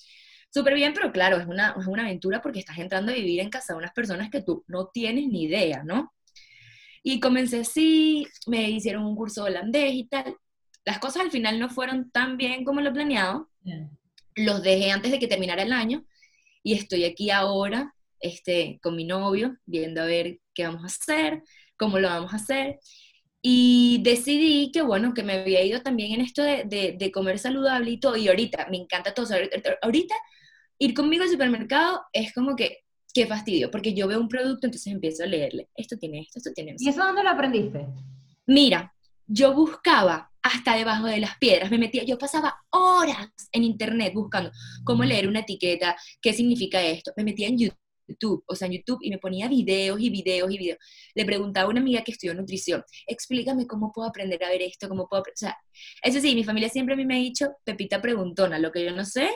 Súper 0.53 0.75
bien, 0.75 0.93
pero 0.93 1.11
claro, 1.13 1.39
es 1.39 1.47
una, 1.47 1.75
es 1.81 1.87
una 1.87 2.03
aventura 2.03 2.43
porque 2.43 2.59
estás 2.59 2.79
entrando 2.79 3.11
a 3.11 3.15
vivir 3.15 3.41
en 3.41 3.49
casa 3.49 3.73
de 3.73 3.79
unas 3.79 3.93
personas 3.93 4.29
que 4.29 4.43
tú 4.43 4.65
no 4.69 4.89
tienes 4.89 5.29
ni 5.29 5.45
idea, 5.45 5.83
¿no? 5.83 6.13
Y 7.03 7.21
comencé 7.21 7.61
así, 7.61 8.27
me 8.47 8.69
hicieron 8.69 9.07
un 9.07 9.17
curso 9.17 9.45
holandés 9.45 9.95
y 9.95 10.05
tal. 10.05 10.37
Las 10.85 10.99
cosas 10.99 11.23
al 11.23 11.31
final 11.31 11.59
no 11.59 11.71
fueron 11.71 12.11
tan 12.11 12.37
bien 12.37 12.65
como 12.65 12.83
lo 12.83 12.93
planeado 12.93 13.49
los 14.35 14.63
dejé 14.63 14.91
antes 14.91 15.11
de 15.11 15.19
que 15.19 15.29
terminara 15.29 15.63
el 15.63 15.73
año 15.73 16.05
y 16.63 16.75
estoy 16.75 17.05
aquí 17.05 17.31
ahora 17.31 17.95
este, 18.23 18.79
con 18.83 18.97
mi 18.97 19.05
novio, 19.05 19.57
viendo 19.67 20.01
a 20.01 20.07
ver 20.07 20.39
qué 20.55 20.65
vamos 20.65 20.85
a 20.85 20.87
hacer, 20.87 21.43
cómo 21.77 21.99
lo 21.99 22.09
vamos 22.09 22.33
a 22.33 22.37
hacer. 22.37 22.79
Y 23.43 24.01
decidí 24.03 24.71
que, 24.71 24.83
bueno, 24.83 25.15
que 25.15 25.25
me 25.25 25.35
había 25.35 25.65
ido 25.65 25.83
también 25.83 26.13
en 26.13 26.21
esto 26.21 26.43
de, 26.43 26.65
de, 26.97 27.13
comer 27.13 27.41
saludable 27.41 27.91
y 27.91 27.99
todo. 27.99 28.17
Y 28.17 28.29
ahorita 28.29 28.69
me 28.71 28.77
encanta 28.77 29.13
todo. 29.13 29.27
Ahorita 29.83 30.15
ir 30.79 30.95
conmigo 30.95 31.25
al 31.25 31.31
supermercado 31.31 32.03
es 32.13 32.33
como 32.33 32.55
que, 32.55 32.79
qué 33.13 33.27
fastidio, 33.27 33.71
porque 33.71 33.93
yo 33.95 34.07
veo 34.07 34.21
un 34.21 34.29
producto, 34.29 34.67
entonces 34.67 34.93
empiezo 34.93 35.25
a 35.25 35.27
leerle. 35.27 35.69
Esto 35.75 35.99
tiene 35.99 36.21
esto, 36.21 36.39
esto 36.39 36.53
tiene 36.55 36.73
esto. 36.73 36.85
¿Y 36.85 36.89
eso 36.89 37.05
dónde 37.05 37.25
lo 37.25 37.31
aprendiste? 37.31 37.87
Mira, 38.47 38.95
yo 39.27 39.55
buscaba 39.55 40.31
hasta 40.43 40.77
debajo 40.77 41.07
de 41.07 41.21
las 41.21 41.39
piedras, 41.39 41.71
me 41.71 41.79
metía, 41.79 42.03
yo 42.05 42.19
pasaba 42.19 42.57
horas 42.71 43.29
en 43.53 43.63
internet 43.63 44.13
buscando 44.13 44.51
cómo 44.85 45.05
leer 45.05 45.29
una 45.29 45.41
etiqueta, 45.41 45.97
qué 46.21 46.33
significa 46.33 46.83
esto, 46.83 47.13
me 47.17 47.25
metía 47.25 47.47
en 47.49 47.59
YouTube, 47.59 48.43
o 48.47 48.57
sea, 48.57 48.67
en 48.67 48.75
YouTube 48.75 48.99
y 49.03 49.11
me 49.11 49.19
ponía 49.19 49.47
videos 49.47 50.01
y 50.01 50.11
videos 50.11 50.51
y 50.51 50.59
videos. 50.59 50.79
Le 51.15 51.25
preguntaba 51.25 51.67
a 51.67 51.71
una 51.71 51.81
amiga 51.81 52.03
que 52.03 52.11
estudió 52.13 52.35
nutrición, 52.35 52.83
explícame 53.07 53.67
cómo 53.67 53.93
puedo 53.93 54.09
aprender 54.09 54.43
a 54.45 54.49
ver 54.49 54.63
esto, 54.63 54.89
cómo 54.89 55.09
puedo, 55.09 55.23
o 55.23 55.25
sea, 55.35 55.57
eso 56.03 56.21
sí, 56.21 56.35
mi 56.35 56.45
familia 56.45 56.69
siempre 56.69 56.95
a 56.95 56.97
mí 56.97 57.07
me 57.07 57.15
ha 57.15 57.19
dicho, 57.19 57.53
Pepita 57.65 58.03
preguntona, 58.03 58.59
lo 58.59 58.73
que 58.73 58.85
yo 58.85 58.91
no 58.93 59.05
sé, 59.05 59.31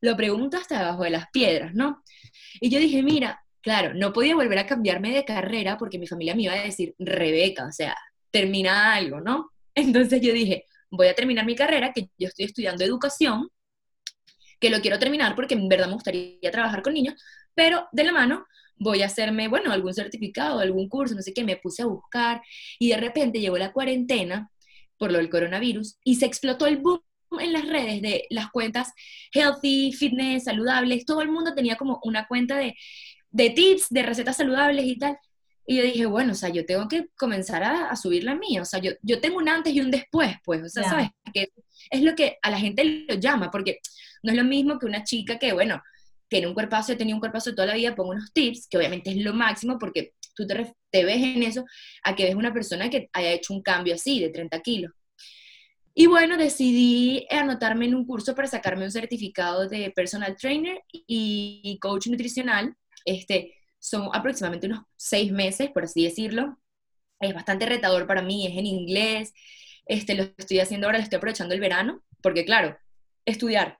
lo 0.00 0.16
pregunto 0.16 0.56
hasta 0.56 0.78
debajo 0.78 1.04
de 1.04 1.10
las 1.10 1.26
piedras, 1.32 1.74
¿no? 1.74 2.02
Y 2.60 2.70
yo 2.70 2.78
dije, 2.78 3.02
mira, 3.02 3.40
claro, 3.60 3.94
no 3.94 4.12
podía 4.12 4.34
volver 4.34 4.58
a 4.58 4.66
cambiarme 4.66 5.12
de 5.12 5.24
carrera 5.24 5.76
porque 5.78 5.98
mi 5.98 6.06
familia 6.06 6.34
me 6.34 6.42
iba 6.42 6.54
a 6.54 6.62
decir, 6.62 6.94
Rebeca, 6.98 7.66
o 7.66 7.72
sea, 7.72 7.96
termina 8.30 8.94
algo, 8.94 9.20
¿no? 9.20 9.50
Entonces 9.74 10.20
yo 10.20 10.32
dije, 10.32 10.64
voy 10.90 11.08
a 11.08 11.14
terminar 11.14 11.44
mi 11.46 11.54
carrera, 11.54 11.92
que 11.92 12.10
yo 12.18 12.28
estoy 12.28 12.46
estudiando 12.46 12.84
educación, 12.84 13.48
que 14.60 14.70
lo 14.70 14.80
quiero 14.80 14.98
terminar 14.98 15.34
porque 15.36 15.54
en 15.54 15.68
verdad 15.68 15.86
me 15.86 15.94
gustaría 15.94 16.50
trabajar 16.50 16.82
con 16.82 16.94
niños, 16.94 17.14
pero 17.54 17.86
de 17.92 18.04
la 18.04 18.12
mano 18.12 18.46
voy 18.76 19.02
a 19.02 19.06
hacerme, 19.06 19.48
bueno, 19.48 19.72
algún 19.72 19.94
certificado, 19.94 20.60
algún 20.60 20.88
curso, 20.88 21.14
no 21.14 21.22
sé 21.22 21.32
qué, 21.32 21.44
me 21.44 21.56
puse 21.56 21.82
a 21.82 21.86
buscar 21.86 22.42
y 22.78 22.88
de 22.88 22.96
repente 22.96 23.40
llegó 23.40 23.58
la 23.58 23.72
cuarentena 23.72 24.50
por 24.96 25.12
lo 25.12 25.18
del 25.18 25.30
coronavirus 25.30 25.98
y 26.04 26.16
se 26.16 26.26
explotó 26.26 26.66
el 26.66 26.78
boom 26.78 27.00
en 27.40 27.52
las 27.52 27.66
redes 27.66 28.00
de 28.00 28.24
las 28.30 28.50
cuentas 28.50 28.92
healthy, 29.32 29.92
fitness, 29.92 30.44
saludables, 30.44 31.04
todo 31.04 31.22
el 31.22 31.30
mundo 31.30 31.54
tenía 31.54 31.76
como 31.76 32.00
una 32.02 32.26
cuenta 32.26 32.56
de, 32.56 32.74
de 33.30 33.50
tips, 33.50 33.88
de 33.90 34.02
recetas 34.02 34.36
saludables 34.36 34.86
y 34.86 34.98
tal. 34.98 35.18
Y 35.70 35.76
yo 35.76 35.82
dije, 35.82 36.06
bueno, 36.06 36.32
o 36.32 36.34
sea, 36.34 36.48
yo 36.48 36.64
tengo 36.64 36.88
que 36.88 37.08
comenzar 37.14 37.62
a, 37.62 37.94
subir 37.94 38.24
la 38.24 38.34
mía, 38.34 38.62
o 38.62 38.64
sea, 38.64 38.80
yo, 38.80 38.92
yo 39.02 39.20
tengo 39.20 39.36
un 39.36 39.50
antes 39.50 39.74
y 39.74 39.82
un 39.82 39.90
después, 39.90 40.34
pues, 40.42 40.62
o 40.62 40.68
sea, 40.70 40.84
¿sabes? 40.84 41.10
Que 41.30 41.50
es 41.90 42.00
lo 42.00 42.14
que 42.14 42.38
a 42.40 42.50
la 42.50 42.58
gente 42.58 43.04
lo 43.06 43.16
llama, 43.16 43.50
porque 43.50 43.80
no 44.22 44.32
es 44.32 44.38
lo 44.38 44.44
mismo 44.44 44.78
que 44.78 44.86
una 44.86 45.04
chica 45.04 45.38
que, 45.38 45.52
bueno, 45.52 45.82
tiene 46.26 46.46
un 46.46 46.54
cuerpazo, 46.54 46.96
tenía 46.96 47.14
un 47.14 47.20
cuerpazo 47.20 47.54
toda 47.54 47.66
la 47.66 47.74
vida, 47.74 47.94
pongo 47.94 48.12
unos 48.12 48.32
tips, 48.32 48.66
que 48.66 48.78
obviamente 48.78 49.10
es 49.10 49.18
lo 49.18 49.34
máximo, 49.34 49.78
porque 49.78 50.14
tú 50.34 50.46
te, 50.46 50.72
te 50.90 51.04
ves 51.04 51.22
en 51.22 51.42
eso, 51.42 51.66
a 52.02 52.16
que 52.16 52.24
ves 52.24 52.34
una 52.34 52.54
persona 52.54 52.88
que 52.88 53.10
haya 53.12 53.32
hecho 53.32 53.52
un 53.52 53.60
cambio 53.60 53.94
así, 53.94 54.20
de 54.20 54.30
30 54.30 54.60
kilos. 54.60 54.92
Y 55.92 56.06
bueno, 56.06 56.38
decidí 56.38 57.26
anotarme 57.28 57.84
en 57.84 57.94
un 57.94 58.06
curso 58.06 58.34
para 58.34 58.48
sacarme 58.48 58.86
un 58.86 58.90
certificado 58.90 59.68
de 59.68 59.90
personal 59.90 60.34
trainer 60.34 60.80
y 60.90 61.78
coach 61.78 62.06
nutricional. 62.06 62.74
Este, 63.04 63.57
son 63.78 64.10
aproximadamente 64.12 64.66
unos 64.66 64.84
seis 64.96 65.32
meses, 65.32 65.70
por 65.70 65.84
así 65.84 66.04
decirlo. 66.04 66.58
Es 67.20 67.34
bastante 67.34 67.66
retador 67.66 68.06
para 68.06 68.22
mí, 68.22 68.46
es 68.46 68.56
en 68.56 68.66
inglés. 68.66 69.32
Este, 69.86 70.14
lo 70.14 70.24
estoy 70.36 70.60
haciendo 70.60 70.86
ahora, 70.86 70.98
lo 70.98 71.04
estoy 71.04 71.16
aprovechando 71.16 71.54
el 71.54 71.60
verano, 71.60 72.02
porque 72.22 72.44
claro, 72.44 72.76
estudiar, 73.24 73.78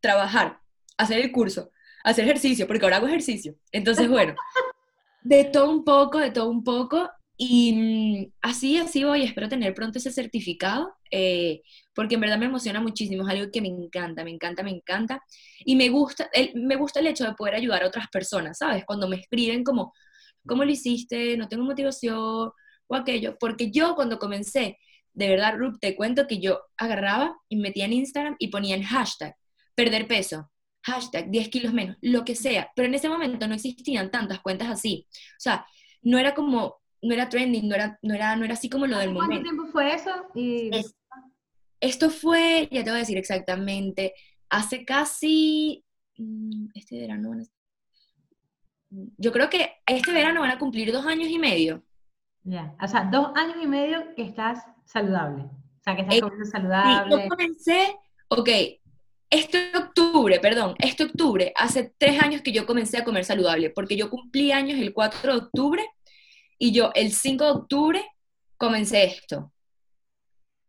trabajar, 0.00 0.60
hacer 0.96 1.20
el 1.20 1.32
curso, 1.32 1.70
hacer 2.04 2.24
ejercicio, 2.24 2.66
porque 2.66 2.84
ahora 2.84 2.96
hago 2.96 3.08
ejercicio. 3.08 3.56
Entonces, 3.72 4.08
bueno, 4.08 4.34
de 5.22 5.44
todo 5.44 5.70
un 5.70 5.84
poco, 5.84 6.18
de 6.18 6.30
todo 6.30 6.48
un 6.48 6.64
poco. 6.64 7.10
Y 7.36 7.72
mm, 7.72 8.32
así, 8.42 8.78
así 8.78 9.04
voy, 9.04 9.22
espero 9.22 9.48
tener 9.48 9.74
pronto 9.74 9.98
ese 9.98 10.12
certificado, 10.12 10.94
eh, 11.10 11.62
porque 12.00 12.14
en 12.14 12.22
verdad 12.22 12.38
me 12.38 12.46
emociona 12.46 12.80
muchísimo, 12.80 13.28
es 13.28 13.28
algo 13.28 13.52
que 13.52 13.60
me 13.60 13.68
encanta, 13.68 14.24
me 14.24 14.30
encanta, 14.30 14.62
me 14.62 14.70
encanta. 14.70 15.22
Y 15.66 15.76
me 15.76 15.90
gusta, 15.90 16.30
el, 16.32 16.50
me 16.54 16.76
gusta 16.76 16.98
el 16.98 17.08
hecho 17.08 17.26
de 17.26 17.34
poder 17.34 17.54
ayudar 17.56 17.82
a 17.82 17.88
otras 17.88 18.08
personas, 18.08 18.56
¿sabes? 18.56 18.86
Cuando 18.86 19.06
me 19.06 19.16
escriben 19.16 19.62
como, 19.62 19.92
¿cómo 20.46 20.64
lo 20.64 20.70
hiciste? 20.70 21.36
No 21.36 21.46
tengo 21.46 21.62
motivación 21.62 22.52
o 22.86 22.94
aquello, 22.94 23.36
porque 23.38 23.70
yo 23.70 23.94
cuando 23.96 24.18
comencé, 24.18 24.78
de 25.12 25.28
verdad, 25.28 25.58
Rup, 25.58 25.78
te 25.78 25.94
cuento 25.94 26.26
que 26.26 26.40
yo 26.40 26.62
agarraba 26.78 27.36
y 27.50 27.56
metía 27.56 27.84
en 27.84 27.92
Instagram 27.92 28.36
y 28.38 28.48
ponía 28.48 28.76
en 28.76 28.82
hashtag, 28.82 29.34
perder 29.74 30.06
peso, 30.06 30.50
hashtag 30.82 31.30
10 31.30 31.48
kilos 31.50 31.74
menos, 31.74 31.98
lo 32.00 32.24
que 32.24 32.34
sea, 32.34 32.70
pero 32.74 32.88
en 32.88 32.94
ese 32.94 33.10
momento 33.10 33.46
no 33.46 33.56
existían 33.56 34.10
tantas 34.10 34.40
cuentas 34.40 34.70
así. 34.70 35.06
O 35.12 35.40
sea, 35.40 35.66
no 36.00 36.16
era 36.16 36.34
como, 36.34 36.80
no 37.02 37.12
era 37.12 37.28
trending, 37.28 37.68
no 37.68 37.74
era, 37.74 37.98
no 38.00 38.14
era, 38.14 38.36
no 38.36 38.46
era 38.46 38.54
así 38.54 38.70
como 38.70 38.86
lo 38.86 38.96
del 38.96 39.12
momento. 39.12 39.34
¿Cuánto 39.34 39.42
tiempo 39.42 39.66
fue 39.70 39.94
eso? 39.94 40.10
Esto 41.80 42.10
fue, 42.10 42.68
ya 42.70 42.84
te 42.84 42.90
voy 42.90 42.98
a 42.98 43.00
decir 43.00 43.18
exactamente, 43.18 44.14
hace 44.48 44.84
casi, 44.84 45.84
mm, 46.16 46.66
este 46.74 47.00
verano, 47.00 47.32
yo 48.90 49.32
creo 49.32 49.48
que 49.48 49.70
este 49.86 50.12
verano 50.12 50.40
van 50.40 50.50
a 50.50 50.58
cumplir 50.58 50.92
dos 50.92 51.06
años 51.06 51.28
y 51.28 51.38
medio. 51.38 51.84
Ya, 52.42 52.74
o 52.82 52.88
sea, 52.88 53.04
dos 53.04 53.30
años 53.36 53.56
y 53.62 53.66
medio 53.66 54.14
que 54.14 54.22
estás 54.22 54.64
saludable. 54.84 55.44
O 55.44 55.82
sea, 55.82 55.94
que 55.94 56.02
estás 56.02 56.20
comiendo 56.20 56.46
saludable. 56.46 57.22
yo 57.22 57.28
comencé, 57.28 57.96
ok, 58.28 58.48
este 59.30 59.76
octubre, 59.76 60.40
perdón, 60.40 60.74
este 60.78 61.04
octubre, 61.04 61.52
hace 61.54 61.94
tres 61.96 62.20
años 62.20 62.42
que 62.42 62.52
yo 62.52 62.66
comencé 62.66 62.98
a 62.98 63.04
comer 63.04 63.24
saludable, 63.24 63.70
porque 63.70 63.96
yo 63.96 64.10
cumplí 64.10 64.50
años 64.50 64.78
el 64.78 64.92
4 64.92 65.32
de 65.32 65.38
octubre 65.38 65.88
y 66.58 66.72
yo 66.72 66.90
el 66.94 67.12
5 67.12 67.44
de 67.44 67.50
octubre 67.50 68.04
comencé 68.56 69.04
esto. 69.04 69.52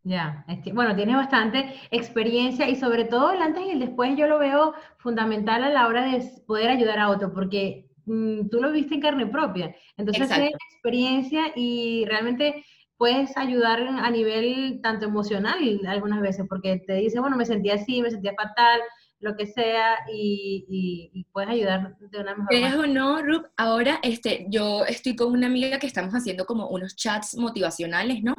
Ya, 0.04 0.46
bueno, 0.74 0.96
tienes 0.96 1.16
bastante 1.16 1.76
experiencia 1.92 2.68
y 2.68 2.76
sobre 2.76 3.06
todo 3.06 3.32
el 3.32 3.42
antes 3.42 3.64
y 3.66 3.70
el 3.70 3.80
después 3.80 4.18
yo 4.18 4.26
lo 4.26 4.40
veo 4.40 4.74
fundamental 4.98 5.64
a 5.64 5.70
la 5.70 5.88
hora 5.88 6.04
de 6.06 6.24
poder 6.48 6.72
ayudar 6.72 6.98
a 6.98 7.10
otro, 7.10 7.32
porque 7.34 7.88
mm, 8.06 8.50
tú 8.50 8.60
lo 8.60 8.72
viste 8.72 8.96
en 8.96 9.02
carne 9.02 9.28
propia. 9.28 9.76
Entonces 9.98 10.28
tienes 10.28 10.54
experiencia 10.74 11.52
y 11.56 12.06
realmente 12.06 12.66
puedes 12.98 13.38
ayudar 13.38 13.80
a 13.80 14.10
nivel 14.10 14.80
tanto 14.82 15.06
emocional 15.06 15.60
algunas 15.88 16.22
veces, 16.22 16.48
porque 16.50 16.80
te 16.86 16.94
dice, 16.96 17.20
bueno, 17.20 17.38
me 17.38 17.46
sentía 17.46 17.76
así, 17.76 18.02
me 18.02 18.10
sentía 18.10 18.34
fatal, 18.36 18.82
lo 19.22 19.36
que 19.36 19.46
sea, 19.46 20.00
y, 20.12 21.26
puedes 21.32 21.50
ayudar 21.50 21.96
de 21.98 22.20
una 22.20 22.36
mejor 22.36 22.54
manera. 22.54 22.80
o 22.80 22.88
no, 22.88 23.22
Rup, 23.22 23.46
ahora 23.56 24.00
este, 24.04 24.46
yo 24.50 24.86
estoy 24.86 25.16
con 25.16 25.32
una 25.32 25.48
amiga 25.48 25.80
que 25.80 25.88
estamos 25.88 26.14
haciendo 26.14 26.46
como 26.46 26.68
unos 26.68 26.96
chats 26.96 27.36
motivacionales, 27.38 28.24
¿no? 28.24 28.34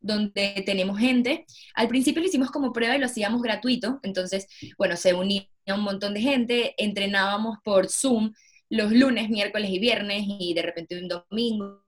Donde 0.00 0.62
tenemos 0.64 0.98
gente. 0.98 1.46
Al 1.74 1.88
principio 1.88 2.20
lo 2.22 2.28
hicimos 2.28 2.50
como 2.50 2.72
prueba 2.72 2.96
y 2.96 2.98
lo 2.98 3.06
hacíamos 3.06 3.42
gratuito, 3.42 3.98
entonces, 4.02 4.46
bueno, 4.78 4.96
se 4.96 5.14
unía 5.14 5.48
un 5.66 5.80
montón 5.82 6.14
de 6.14 6.20
gente, 6.20 6.74
entrenábamos 6.76 7.58
por 7.64 7.88
Zoom 7.88 8.32
los 8.68 8.92
lunes, 8.92 9.30
miércoles 9.30 9.70
y 9.70 9.78
viernes, 9.78 10.24
y 10.26 10.54
de 10.54 10.62
repente 10.62 11.00
un 11.00 11.08
domingo 11.08 11.82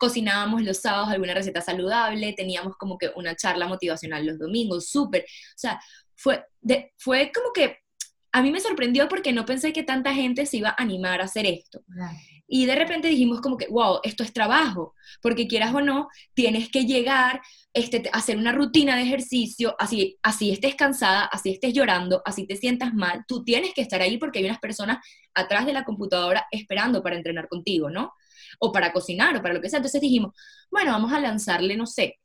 cocinábamos 0.00 0.62
los 0.62 0.78
sábados 0.78 1.10
alguna 1.10 1.34
receta 1.34 1.60
saludable, 1.60 2.32
teníamos 2.32 2.74
como 2.76 2.96
que 2.96 3.10
una 3.16 3.36
charla 3.36 3.68
motivacional 3.68 4.24
los 4.26 4.38
domingos, 4.38 4.88
súper, 4.88 5.22
o 5.22 5.58
sea, 5.58 5.78
fue, 6.20 6.44
de, 6.60 6.92
fue 6.98 7.32
como 7.34 7.52
que 7.52 7.78
a 8.32 8.42
mí 8.42 8.52
me 8.52 8.60
sorprendió 8.60 9.08
porque 9.08 9.32
no 9.32 9.44
pensé 9.44 9.72
que 9.72 9.82
tanta 9.82 10.14
gente 10.14 10.46
se 10.46 10.58
iba 10.58 10.70
a 10.70 10.82
animar 10.82 11.20
a 11.20 11.24
hacer 11.24 11.46
esto. 11.46 11.82
Y 12.46 12.66
de 12.66 12.74
repente 12.74 13.08
dijimos 13.08 13.40
como 13.40 13.56
que, 13.56 13.66
wow, 13.68 14.00
esto 14.02 14.22
es 14.22 14.32
trabajo, 14.32 14.94
porque 15.22 15.48
quieras 15.48 15.74
o 15.74 15.80
no, 15.80 16.08
tienes 16.34 16.68
que 16.68 16.84
llegar, 16.84 17.40
este, 17.72 18.08
hacer 18.12 18.36
una 18.36 18.52
rutina 18.52 18.96
de 18.96 19.02
ejercicio, 19.02 19.74
así, 19.78 20.18
así 20.22 20.50
estés 20.50 20.74
cansada, 20.74 21.24
así 21.24 21.50
estés 21.50 21.72
llorando, 21.72 22.22
así 22.24 22.46
te 22.46 22.56
sientas 22.56 22.92
mal, 22.92 23.24
tú 23.26 23.42
tienes 23.42 23.72
que 23.74 23.82
estar 23.82 24.00
ahí 24.02 24.18
porque 24.18 24.40
hay 24.40 24.44
unas 24.44 24.58
personas 24.58 24.98
atrás 25.34 25.66
de 25.66 25.72
la 25.72 25.84
computadora 25.84 26.46
esperando 26.50 27.02
para 27.02 27.16
entrenar 27.16 27.48
contigo, 27.48 27.90
¿no? 27.90 28.12
o 28.58 28.72
para 28.72 28.92
cocinar 28.92 29.36
o 29.36 29.42
para 29.42 29.54
lo 29.54 29.60
que 29.60 29.68
sea. 29.68 29.78
Entonces 29.78 30.00
dijimos, 30.00 30.34
bueno, 30.70 30.92
vamos 30.92 31.12
a 31.12 31.20
lanzarle, 31.20 31.76
no 31.76 31.86
sé, 31.86 32.18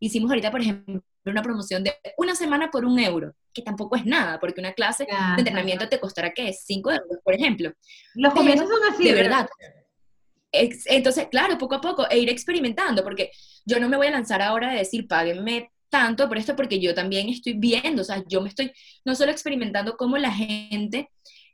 hicimos 0.00 0.30
ahorita, 0.30 0.50
por 0.50 0.60
ejemplo, 0.60 1.02
una 1.30 1.42
promoción 1.42 1.82
de 1.82 1.94
una 2.16 2.34
semana 2.34 2.70
por 2.70 2.84
un 2.84 2.98
euro, 2.98 3.34
que 3.52 3.62
tampoco 3.62 3.96
es 3.96 4.04
nada, 4.04 4.38
porque 4.40 4.60
una 4.60 4.72
clase 4.72 5.04
de 5.04 5.14
entrenamiento 5.38 5.88
te 5.88 6.00
costará, 6.00 6.32
¿qué? 6.32 6.52
Cinco 6.52 6.90
euros, 6.90 7.18
por 7.22 7.34
ejemplo. 7.34 7.72
Los 8.14 8.34
comienzos 8.34 8.68
son 8.68 8.92
así. 8.92 9.04
De 9.04 9.14
verdad. 9.14 9.48
Entonces, 10.52 11.28
claro, 11.30 11.58
poco 11.58 11.76
a 11.76 11.80
poco, 11.80 12.08
e 12.08 12.18
ir 12.18 12.28
experimentando, 12.28 13.02
porque 13.02 13.30
yo 13.64 13.80
no 13.80 13.88
me 13.88 13.96
voy 13.96 14.06
a 14.06 14.12
lanzar 14.12 14.40
ahora 14.40 14.70
de 14.70 14.78
decir, 14.78 15.08
páguenme 15.08 15.72
tanto 15.88 16.28
por 16.28 16.38
esto, 16.38 16.54
porque 16.56 16.80
yo 16.80 16.94
también 16.94 17.28
estoy 17.28 17.54
viendo, 17.54 18.02
o 18.02 18.04
sea, 18.04 18.22
yo 18.28 18.40
me 18.40 18.48
estoy 18.48 18.72
no 19.04 19.14
solo 19.14 19.32
experimentando 19.32 19.96
cómo 19.96 20.16
la 20.18 20.30
gente 20.30 21.10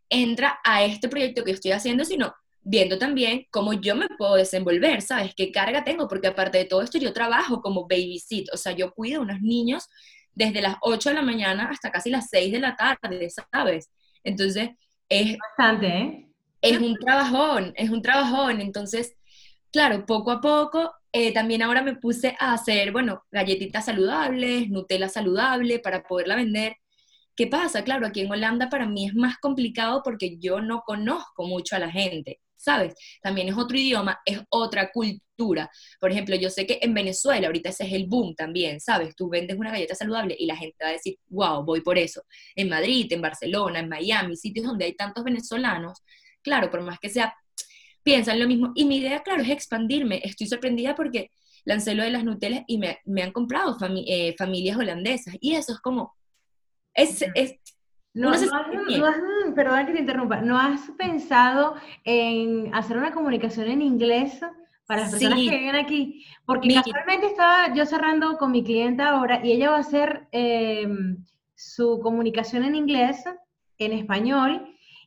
entra 0.09 0.59
a 0.65 0.85
este 0.85 1.09
proyecto 1.09 1.45
que 1.45 1.53
estoy 1.53 1.73
haciendo, 1.73 2.05
sino 2.05 2.35
viendo 2.63 2.99
también 2.99 3.47
cómo 3.51 3.73
yo 3.73 3.97
me 3.97 4.09
puedo 4.19 4.35
desenvolver, 4.35 5.03
¿sabes? 5.03 5.35
¿Qué 5.35 5.51
carga 5.51 5.85
tengo? 5.85 6.09
Porque 6.09 6.29
aparte 6.29 6.59
de 6.59 6.65
todo 6.65 6.83
esto, 6.83 6.99
yo 6.99 7.13
trabajo 7.13 7.61
como 7.61 7.87
babysit, 7.89 8.49
o 8.53 8.57
sea, 8.57 8.73
yo 8.73 8.93
cuido 8.93 9.21
a 9.21 9.23
unos 9.25 9.41
niños 9.41 9.89
desde 10.35 10.63
las 10.63 10.77
8 10.83 11.11
de 11.11 11.15
la 11.15 11.23
mañana 11.23 11.69
hasta 11.71 11.91
casi 11.91 12.11
las 12.11 12.29
6 12.31 12.53
de 12.53 12.61
la 12.61 12.77
tarde, 12.77 13.29
¿sabes? 13.53 13.91
Entonces, 14.25 14.71
es... 15.09 15.37
Bastante, 15.39 15.87
¿eh? 15.87 16.27
Es 16.63 16.79
un 16.79 16.97
trabajón, 16.97 17.73
es 17.77 17.91
un 17.91 18.03
trabajón. 18.03 18.61
Entonces, 18.61 19.17
claro, 19.73 20.05
poco 20.05 20.31
a 20.31 20.41
poco, 20.41 20.93
eh, 21.13 21.33
también 21.33 21.63
ahora 21.63 21.83
me 21.83 21.97
puse 21.97 22.37
a 22.39 22.53
hacer, 22.53 22.93
bueno, 22.93 23.25
galletitas 23.31 23.87
saludables, 23.87 24.69
Nutella 24.69 25.09
saludable 25.09 25.79
para 25.79 26.03
poderla 26.03 26.37
vender. 26.37 26.77
¿Qué 27.35 27.47
pasa? 27.47 27.83
Claro, 27.83 28.07
aquí 28.07 28.21
en 28.21 28.31
Holanda 28.31 28.69
para 28.69 28.87
mí 28.87 29.07
es 29.07 29.15
más 29.15 29.39
complicado 29.39 30.03
porque 30.05 30.39
yo 30.39 30.61
no 30.61 30.83
conozco 30.83 31.45
mucho 31.47 31.77
a 31.77 31.79
la 31.79 31.91
gente. 31.91 32.41
¿Sabes? 32.61 32.95
También 33.23 33.49
es 33.49 33.57
otro 33.57 33.77
idioma, 33.77 34.21
es 34.25 34.41
otra 34.51 34.93
cultura. 34.93 35.71
Por 35.99 36.13
ejemplo, 36.13 36.37
yo 36.37 36.51
sé 36.51 36.67
que 36.67 36.79
en 36.83 36.93
Venezuela 36.93 37.47
ahorita 37.47 37.71
ese 37.71 37.85
es 37.85 37.93
el 37.93 38.07
boom 38.07 38.35
también, 38.35 38.81
¿sabes? 38.81 39.17
Tú 39.17 39.29
vendes 39.29 39.57
una 39.59 39.71
galleta 39.71 39.95
saludable 39.95 40.37
y 40.39 40.47
la 40.47 40.57
gente 40.57 40.77
va 40.85 40.91
a 40.91 40.93
decir, 40.93 41.17
wow, 41.29 41.65
voy 41.65 41.81
por 41.81 41.99
eso. 41.99 42.23
En 42.55 42.69
Madrid, 42.69 43.11
en 43.13 43.23
Barcelona, 43.23 43.81
en 43.81 43.89
Miami, 43.89 44.37
sitios 44.37 44.67
donde 44.67 44.85
hay 44.85 44.95
tantos 44.95 45.25
venezolanos, 45.25 46.03
claro, 46.43 46.71
por 46.71 46.83
más 46.83 46.99
que 46.99 47.09
sea, 47.09 47.35
piensan 48.03 48.39
lo 48.39 48.47
mismo. 48.47 48.73
Y 48.75 48.85
mi 48.85 48.99
idea, 48.99 49.23
claro, 49.23 49.43
es 49.43 49.49
expandirme. 49.49 50.21
Estoy 50.23 50.47
sorprendida 50.47 50.95
porque 50.95 51.31
lancé 51.65 51.95
lo 51.95 52.03
de 52.03 52.11
las 52.11 52.25
Nutellas 52.25 52.65
y 52.67 52.79
me, 52.79 53.23
han 53.23 53.33
comprado 53.33 53.77
eh, 54.07 54.35
familias 54.37 54.77
holandesas. 54.77 55.35
Y 55.41 55.55
eso 55.55 55.73
es 55.73 55.81
como, 55.81 56.15
es, 56.95 57.25
es 57.35 57.55
no, 58.13 58.31
has, 58.31 58.43
perdón 59.55 59.87
que 59.87 59.93
te 59.93 60.01
interrumpa, 60.01 60.41
¿no 60.41 60.59
has 60.59 60.91
pensado 60.99 61.75
en 62.05 62.75
hacer 62.75 62.97
una 62.97 63.13
comunicación 63.13 63.69
en 63.69 63.83
inglés 63.83 64.41
para 64.87 65.03
las 65.03 65.11
personas 65.11 65.39
que 65.39 65.59
viven 65.59 65.77
aquí? 65.77 66.25
Porque 66.45 66.75
casualmente 66.75 67.27
estaba 67.27 67.75
yo 67.75 67.87
cerrando 67.87 68.39
con 68.39 68.51
mi 68.51 68.65
clienta 68.65 69.11
ahora 69.11 69.45
y 69.45 69.53
ella 69.53 69.71
va 69.71 69.77
a 69.77 69.81
hacer 69.81 70.29
em, 70.33 71.25
su 71.55 72.01
comunicación 72.03 72.65
en 72.65 72.75
inglés, 72.75 73.23
en 73.79 73.93
español, 73.93 74.67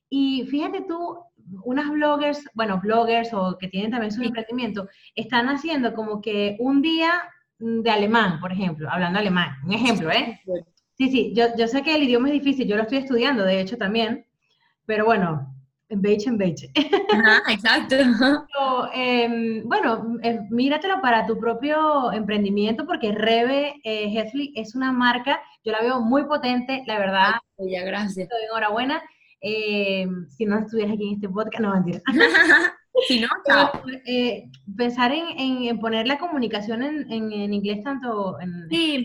y 0.09 0.45
fíjate 0.45 0.81
tú, 0.81 1.17
unas 1.63 1.89
bloggers, 1.89 2.47
bueno, 2.53 2.79
bloggers 2.81 3.33
o 3.33 3.57
que 3.57 3.67
tienen 3.67 3.91
también 3.91 4.11
su 4.11 4.21
emprendimiento, 4.21 4.87
están 5.15 5.49
haciendo 5.49 5.93
como 5.93 6.21
que 6.21 6.55
un 6.59 6.81
día 6.81 7.11
de 7.59 7.89
alemán, 7.89 8.39
por 8.39 8.51
ejemplo, 8.51 8.89
hablando 8.89 9.19
alemán, 9.19 9.55
un 9.65 9.73
ejemplo, 9.73 10.11
¿eh? 10.11 10.39
Sí, 10.97 11.09
sí, 11.09 11.33
yo, 11.35 11.47
yo 11.57 11.67
sé 11.67 11.81
que 11.81 11.95
el 11.95 12.03
idioma 12.03 12.27
es 12.27 12.33
difícil, 12.33 12.67
yo 12.67 12.75
lo 12.75 12.83
estoy 12.83 12.99
estudiando, 12.99 13.43
de 13.43 13.59
hecho, 13.59 13.77
también, 13.77 14.25
pero 14.85 15.05
bueno, 15.05 15.53
en 15.89 16.01
beige, 16.01 16.27
en 16.27 16.37
beige. 16.37 16.71
Ajá, 17.11 17.41
exacto. 17.51 17.95
Em, 18.93 19.63
bueno, 19.67 20.17
eh, 20.23 20.39
míratelo 20.49 21.01
para 21.01 21.25
tu 21.25 21.37
propio 21.37 22.11
emprendimiento, 22.11 22.85
porque 22.85 23.11
Rebe 23.11 23.75
eh, 23.83 24.51
es 24.55 24.75
una 24.75 24.91
marca, 24.91 25.39
yo 25.63 25.71
la 25.71 25.81
veo 25.81 26.01
muy 26.01 26.25
potente, 26.25 26.83
la 26.87 26.99
verdad. 26.99 27.31
ya, 27.57 27.83
gracias. 27.83 28.29
Enhorabuena. 28.49 29.01
Em, 29.41 30.27
si 30.29 30.45
no 30.45 30.59
estuvieras 30.59 30.93
aquí 30.93 31.07
en 31.09 31.13
este 31.15 31.29
podcast, 31.29 31.59
no 31.59 31.73
mentira. 31.73 32.01
si 33.07 33.19
no, 33.19 33.27
chao. 33.47 33.81
Eh, 34.05 34.45
pensar 34.77 35.11
en, 35.11 35.67
en, 35.67 35.79
poner 35.79 36.07
la 36.07 36.17
comunicación 36.17 36.81
en, 36.81 37.11
en, 37.11 37.53
inglés 37.53 37.83
tanto 37.83 38.39
en... 38.39 38.69
Sí 38.69 39.03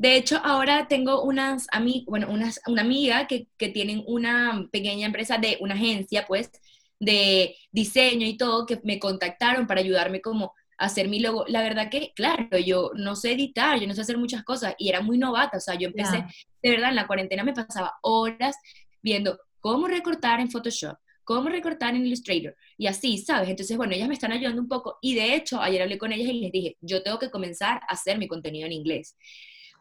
De 0.00 0.16
hecho, 0.16 0.40
ahora 0.42 0.88
tengo 0.88 1.22
unas 1.24 1.66
ami 1.72 2.06
bueno, 2.08 2.30
unas, 2.30 2.58
una 2.66 2.80
amiga 2.80 3.26
que, 3.26 3.48
que 3.58 3.68
tienen 3.68 4.02
una 4.06 4.66
pequeña 4.72 5.04
empresa 5.04 5.36
de 5.36 5.58
una 5.60 5.74
agencia, 5.74 6.24
pues, 6.26 6.50
de 6.98 7.54
diseño 7.70 8.26
y 8.26 8.38
todo, 8.38 8.64
que 8.64 8.80
me 8.82 8.98
contactaron 8.98 9.66
para 9.66 9.82
ayudarme 9.82 10.22
como 10.22 10.54
a 10.78 10.86
hacer 10.86 11.06
mi 11.08 11.20
logo. 11.20 11.44
La 11.48 11.60
verdad 11.60 11.90
que, 11.90 12.14
claro, 12.16 12.56
yo 12.56 12.92
no 12.94 13.14
sé 13.14 13.32
editar, 13.32 13.78
yo 13.78 13.86
no 13.86 13.92
sé 13.92 14.00
hacer 14.00 14.16
muchas 14.16 14.42
cosas 14.42 14.74
y 14.78 14.88
era 14.88 15.02
muy 15.02 15.18
novata, 15.18 15.58
o 15.58 15.60
sea, 15.60 15.74
yo 15.74 15.88
empecé, 15.88 16.24
de 16.62 16.70
verdad, 16.70 16.88
en 16.88 16.96
la 16.96 17.06
cuarentena 17.06 17.44
me 17.44 17.52
pasaba 17.52 17.92
horas 18.00 18.56
viendo 19.02 19.38
cómo 19.58 19.86
recortar 19.86 20.40
en 20.40 20.50
Photoshop, 20.50 20.96
cómo 21.24 21.50
recortar 21.50 21.94
en 21.94 22.06
Illustrator 22.06 22.56
y 22.78 22.86
así, 22.86 23.18
¿sabes? 23.18 23.50
Entonces, 23.50 23.76
bueno, 23.76 23.92
ellas 23.92 24.08
me 24.08 24.14
están 24.14 24.32
ayudando 24.32 24.62
un 24.62 24.68
poco 24.68 24.96
y 25.02 25.14
de 25.14 25.34
hecho, 25.34 25.60
ayer 25.60 25.82
hablé 25.82 25.98
con 25.98 26.10
ellas 26.10 26.30
y 26.30 26.40
les 26.40 26.52
dije, 26.52 26.78
yo 26.80 27.02
tengo 27.02 27.18
que 27.18 27.30
comenzar 27.30 27.82
a 27.86 27.92
hacer 27.92 28.16
mi 28.16 28.28
contenido 28.28 28.64
en 28.64 28.72
inglés. 28.72 29.18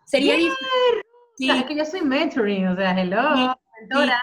Sería 0.09 0.37
sí. 1.37 1.49
es 1.51 1.65
que 1.65 1.75
yo 1.75 1.85
soy 1.85 2.01
mentoring, 2.01 2.67
o 2.67 2.75
sea, 2.75 2.99
hello, 2.99 3.55
mentora. 3.79 4.19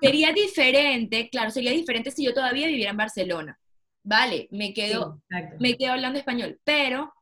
Sería 0.00 0.32
diferente, 0.32 1.28
claro, 1.28 1.50
sería 1.50 1.72
diferente 1.72 2.10
si 2.10 2.24
yo 2.24 2.32
todavía 2.32 2.66
viviera 2.66 2.92
en 2.92 2.96
Barcelona. 2.96 3.58
Vale, 4.02 4.48
me 4.52 4.72
quedo, 4.72 5.22
me 5.60 5.76
quedo 5.76 5.92
hablando 5.92 6.18
español, 6.18 6.58
pero 6.64 7.12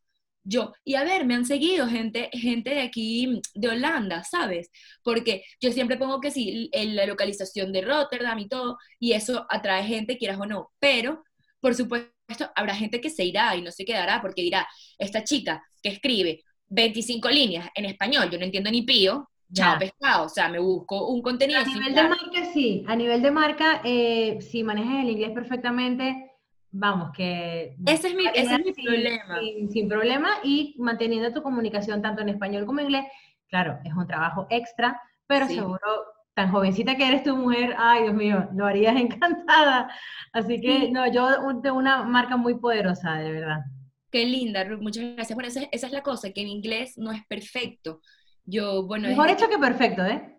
yo, 0.44 0.72
y 0.84 0.94
a 0.94 1.02
ver, 1.02 1.26
me 1.26 1.34
han 1.34 1.44
seguido 1.44 1.88
gente, 1.88 2.30
gente 2.32 2.70
de 2.70 2.82
aquí, 2.82 3.40
de 3.54 3.68
Holanda, 3.68 4.22
¿sabes? 4.22 4.70
Porque 5.02 5.42
yo 5.60 5.72
siempre 5.72 5.96
pongo 5.96 6.20
que 6.20 6.30
sí, 6.30 6.70
en 6.72 6.94
la 6.94 7.06
localización 7.06 7.72
de 7.72 7.82
Rotterdam 7.82 8.38
y 8.38 8.48
todo, 8.48 8.78
y 9.00 9.14
eso 9.14 9.46
atrae 9.50 9.82
gente, 9.82 10.16
quieras 10.16 10.38
o 10.38 10.46
no, 10.46 10.70
pero, 10.78 11.24
por 11.58 11.74
supuesto, 11.74 12.12
habrá 12.54 12.76
gente 12.76 13.00
que 13.00 13.10
se 13.10 13.24
irá 13.24 13.56
y 13.56 13.62
no 13.62 13.72
se 13.72 13.84
quedará 13.84 14.20
porque 14.22 14.42
dirá, 14.42 14.68
esta 14.96 15.24
chica 15.24 15.66
que 15.82 15.88
escribe 15.88 16.44
25 16.68 17.28
líneas 17.28 17.68
en 17.74 17.86
español, 17.86 18.30
yo 18.30 18.38
no 18.38 18.44
entiendo 18.44 18.70
ni 18.70 18.82
pío, 18.82 19.28
chao 19.52 19.78
pescado, 19.78 20.26
o 20.26 20.28
sea, 20.28 20.48
me 20.48 20.58
busco 20.58 21.08
un 21.08 21.22
contenido. 21.22 21.60
A 21.60 21.64
nivel 21.64 21.94
de 21.94 22.02
marca, 22.02 22.44
sí, 22.52 22.84
a 22.86 22.96
nivel 22.96 23.22
de 23.22 23.30
marca, 23.30 23.80
eh, 23.84 24.38
si 24.40 24.64
manejas 24.64 25.04
el 25.04 25.10
inglés 25.10 25.30
perfectamente, 25.32 26.32
vamos, 26.72 27.10
que... 27.16 27.76
Ese 27.86 28.08
es 28.08 28.14
mi, 28.14 28.26
ese 28.26 28.54
es 28.54 28.64
mi 28.64 28.72
problema. 28.72 29.40
Sin, 29.70 29.88
problema 29.88 30.30
y 30.42 30.74
manteniendo 30.78 31.32
tu 31.32 31.42
comunicación 31.42 32.02
tanto 32.02 32.22
en 32.22 32.30
español 32.30 32.66
como 32.66 32.80
en 32.80 32.86
inglés, 32.86 33.06
claro, 33.48 33.78
es 33.84 33.94
un 33.94 34.06
trabajo 34.06 34.46
extra, 34.50 35.00
pero 35.26 35.46
seguro, 35.46 35.80
tan 36.34 36.50
jovencita 36.50 36.96
que 36.96 37.08
eres 37.08 37.22
tu 37.22 37.36
mujer, 37.36 37.74
ay 37.78 38.02
Dios 38.04 38.14
mío, 38.14 38.48
lo 38.54 38.66
harías 38.66 38.96
encantada. 39.00 39.90
Así 40.32 40.60
que, 40.60 40.90
no, 40.90 41.10
yo 41.10 41.28
tengo 41.62 41.78
una 41.78 42.04
marca 42.04 42.36
muy 42.36 42.56
poderosa, 42.56 43.14
de 43.14 43.32
verdad. 43.32 43.60
Qué 44.16 44.24
linda, 44.24 44.64
Ruth, 44.64 44.80
muchas 44.80 45.04
gracias. 45.14 45.34
Bueno, 45.34 45.50
esa, 45.50 45.60
esa, 45.70 45.88
es 45.88 45.92
la 45.92 46.02
cosa, 46.02 46.32
que 46.32 46.40
en 46.40 46.48
inglés 46.48 46.96
no 46.96 47.12
es 47.12 47.20
perfecto. 47.26 48.00
Yo, 48.46 48.86
bueno... 48.86 49.08
Mejor 49.08 49.28
hecho 49.28 49.46
que 49.50 49.58
perfecto, 49.58 50.06
¿eh? 50.06 50.38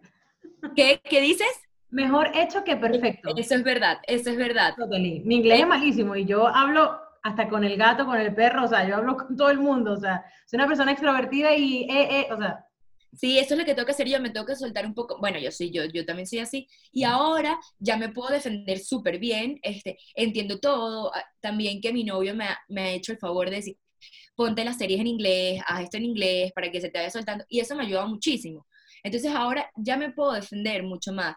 ¿Qué, 0.75 0.99
¿Qué 1.03 1.21
dices? 1.21 1.47
Mejor 1.91 2.31
hecho 2.33 2.63
que 2.63 2.75
perfecto. 2.75 3.35
Eso 3.37 3.53
es 3.53 3.63
verdad, 3.63 3.99
eso 4.07 4.31
es 4.31 4.35
verdad. 4.35 4.73
Mi 4.89 5.35
inglés 5.35 5.59
es 5.59 5.67
malísimo 5.67 6.15
y 6.15 6.25
yo 6.25 6.47
hablo 6.47 6.99
hasta 7.21 7.47
con 7.49 7.63
el 7.63 7.77
gato, 7.77 8.07
con 8.07 8.17
el 8.17 8.33
perro, 8.33 8.65
o 8.65 8.67
sea, 8.67 8.87
yo 8.87 8.95
hablo 8.95 9.15
con 9.15 9.37
todo 9.37 9.51
el 9.51 9.59
mundo, 9.59 9.93
o 9.93 9.97
sea, 9.97 10.25
soy 10.47 10.57
una 10.57 10.67
persona 10.67 10.93
extrovertida 10.93 11.55
y, 11.55 11.83
eh, 11.83 12.21
eh, 12.21 12.27
o 12.33 12.37
sea. 12.37 12.65
Sí, 13.13 13.39
eso 13.39 13.53
es 13.53 13.59
lo 13.59 13.65
que 13.65 13.73
tengo 13.73 13.85
que 13.85 13.91
hacer 13.93 14.07
yo, 14.07 14.19
me 14.21 14.29
tengo 14.29 14.45
que 14.45 14.55
soltar 14.55 14.85
un 14.85 14.93
poco, 14.93 15.17
bueno, 15.19 15.39
yo 15.39 15.51
soy 15.51 15.71
yo, 15.71 15.85
yo 15.85 16.05
también 16.05 16.27
soy 16.27 16.39
así, 16.39 16.67
y 16.91 17.03
ahora 17.03 17.59
ya 17.79 17.97
me 17.97 18.09
puedo 18.09 18.29
defender 18.29 18.79
súper 18.79 19.17
bien, 19.19 19.59
este, 19.63 19.97
entiendo 20.15 20.59
todo, 20.59 21.13
ah, 21.15 21.23
también 21.39 21.81
que 21.81 21.93
mi 21.93 22.03
novio 22.03 22.35
me 22.35 22.45
ha, 22.45 22.59
me 22.67 22.81
ha 22.81 22.91
hecho 22.91 23.11
el 23.13 23.17
favor 23.17 23.49
de 23.49 23.57
decir, 23.57 23.77
ponte 24.35 24.63
las 24.65 24.77
series 24.77 24.99
en 24.99 25.07
inglés, 25.07 25.61
haz 25.67 25.83
esto 25.83 25.97
en 25.97 26.05
inglés, 26.05 26.51
para 26.53 26.71
que 26.71 26.81
se 26.81 26.89
te 26.89 26.99
vaya 26.99 27.09
soltando, 27.09 27.45
y 27.49 27.59
eso 27.59 27.75
me 27.75 27.83
ayuda 27.85 28.05
muchísimo. 28.05 28.67
Entonces 29.03 29.31
ahora 29.33 29.69
ya 29.75 29.97
me 29.97 30.11
puedo 30.11 30.33
defender 30.33 30.83
mucho 30.83 31.11
más. 31.13 31.35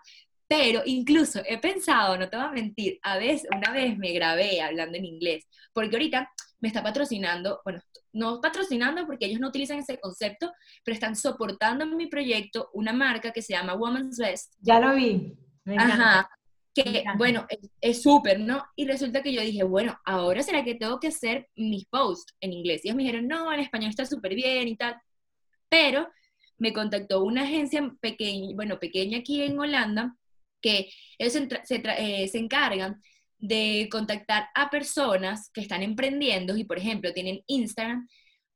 Pero 0.48 0.82
incluso 0.84 1.40
he 1.46 1.58
pensado, 1.58 2.18
no 2.18 2.28
te 2.28 2.36
voy 2.36 2.46
a 2.46 2.50
mentir, 2.50 2.98
a 3.02 3.18
veces, 3.18 3.48
una 3.56 3.72
vez 3.72 3.96
me 3.96 4.12
grabé 4.12 4.60
hablando 4.60 4.98
en 4.98 5.04
inglés, 5.04 5.46
porque 5.72 5.94
ahorita 5.96 6.28
me 6.60 6.68
está 6.68 6.82
patrocinando, 6.82 7.60
bueno, 7.64 7.80
no 8.12 8.40
patrocinando 8.40 9.06
porque 9.06 9.26
ellos 9.26 9.40
no 9.40 9.48
utilizan 9.48 9.78
ese 9.78 9.98
concepto, 9.98 10.52
pero 10.84 10.94
están 10.94 11.16
soportando 11.16 11.84
en 11.84 11.96
mi 11.96 12.06
proyecto 12.06 12.70
una 12.74 12.92
marca 12.92 13.32
que 13.32 13.42
se 13.42 13.54
llama 13.54 13.74
Woman's 13.74 14.18
Best. 14.18 14.54
Ya 14.60 14.80
lo 14.80 14.94
vi. 14.94 15.36
Ajá. 15.76 16.28
Que, 16.72 17.04
bueno, 17.16 17.46
es 17.80 18.02
súper, 18.02 18.38
¿no? 18.38 18.64
Y 18.76 18.86
resulta 18.86 19.22
que 19.22 19.32
yo 19.32 19.40
dije, 19.40 19.64
bueno, 19.64 19.98
ahora 20.04 20.42
será 20.42 20.62
que 20.62 20.76
tengo 20.76 21.00
que 21.00 21.08
hacer 21.08 21.48
mis 21.56 21.86
posts 21.86 22.34
en 22.40 22.52
inglés. 22.52 22.84
Y 22.84 22.88
ellos 22.88 22.96
me 22.96 23.02
dijeron, 23.02 23.26
no, 23.26 23.52
en 23.52 23.60
español 23.60 23.90
está 23.90 24.06
súper 24.06 24.34
bien 24.34 24.68
y 24.68 24.76
tal. 24.76 24.96
Pero 25.68 26.08
me 26.58 26.72
contactó 26.72 27.24
una 27.24 27.42
agencia 27.42 27.92
pequeña, 28.00 28.54
bueno, 28.54 28.78
pequeña 28.78 29.18
aquí 29.18 29.42
en 29.42 29.58
Holanda, 29.58 30.14
que 30.60 30.90
ellos 31.18 31.32
se, 31.32 31.82
eh, 31.98 32.28
se, 32.28 32.38
encargan 32.38 33.00
de 33.40 33.88
contactar 33.90 34.48
a 34.54 34.70
personas 34.70 35.50
que 35.52 35.62
están 35.62 35.82
emprendiendo 35.82 36.56
y, 36.56 36.64
por 36.64 36.78
ejemplo, 36.78 37.12
tienen 37.12 37.40
Instagram, 37.46 38.06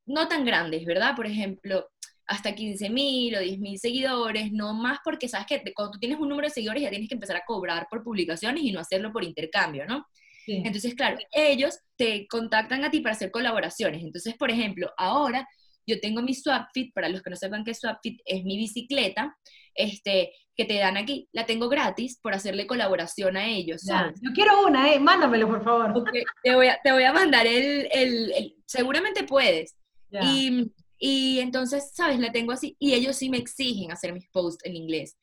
no 0.07 0.29
tan 0.29 0.45
grandes, 0.45 0.85
¿verdad? 0.85 1.17
Por 1.17 1.27
ejemplo, 1.27 1.89
hasta 2.27 2.55
15 2.55 2.91
mil 2.91 3.35
o 3.37 3.41
10 3.41 3.59
mil 3.59 3.79
seguidores, 3.79 4.53
no 4.53 4.75
más 4.75 4.99
porque 5.05 5.29
sabes 5.29 5.47
que 5.47 5.63
cuando 5.75 5.93
tú 5.93 5.99
tienes 5.99 6.19
un 6.19 6.29
número 6.29 6.49
de 6.49 6.55
seguidores 6.55 6.83
ya 6.83 6.91
tienes 6.91 7.09
que 7.09 7.15
empezar 7.15 7.37
a 7.37 7.45
cobrar 7.47 7.87
por 7.91 8.03
publicaciones 8.03 8.63
y 8.63 8.73
no 8.73 8.81
hacerlo 8.81 9.13
por 9.13 9.25
intercambio, 9.25 9.87
¿no? 9.87 10.07
Entonces, 10.47 10.95
claro, 10.95 11.17
ellos 11.33 11.79
te 11.97 12.27
contactan 12.29 12.85
a 12.85 12.91
ti 12.91 13.01
para 13.01 13.15
hacer 13.15 13.31
colaboraciones. 13.31 14.03
Entonces, 14.03 14.35
por 14.35 14.51
ejemplo, 14.51 14.93
ahora 14.99 15.49
yo 15.87 16.01
tengo 16.01 16.23
mi 16.23 16.35
SwapFit, 16.35 16.93
para 16.95 17.09
los 17.09 17.23
que 17.23 17.31
no 17.31 17.37
sepan 17.37 17.65
qué 17.65 17.75
SwapFit 17.75 18.21
es 18.25 18.45
mi 18.45 18.57
bicicleta, 18.57 19.37
este, 19.75 20.33
que 20.57 20.65
te 20.65 20.79
dan 20.79 20.97
aquí, 20.97 21.29
la 21.33 21.47
tengo 21.47 21.69
gratis 21.69 22.19
por 22.21 22.35
hacerle 22.35 22.67
colaboración 22.67 23.37
a 23.37 23.49
ellos. 23.49 23.83
Yo 24.23 24.33
quiero 24.35 24.67
una, 24.67 24.93
eh, 24.93 25.01
mándamelo 25.01 25.49
por 25.49 25.65
favor. 25.65 26.05
te, 26.43 26.55
voy 26.55 26.69
a, 26.69 26.79
te, 26.83 26.93
voy 26.93 27.05
a, 27.05 27.13
mandar 27.13 27.47
el, 27.47 27.89
el, 27.93 28.55
seguramente 28.67 29.25
puedes. 29.25 29.77
Y, 30.23 30.73
y, 30.99 31.41
entonces, 31.41 31.91
¿sabes? 31.93 32.21
La 32.21 32.31
tengo 32.31 32.53
así 32.53 32.77
y 32.79 32.95
ellos 32.95 33.17
sí 33.17 33.29
me 33.29 33.39
exigen 33.39 33.91
hacer 33.91 34.13
mis 34.13 34.29
posts 34.29 34.65
en 34.65 34.77
inglés. 34.77 35.17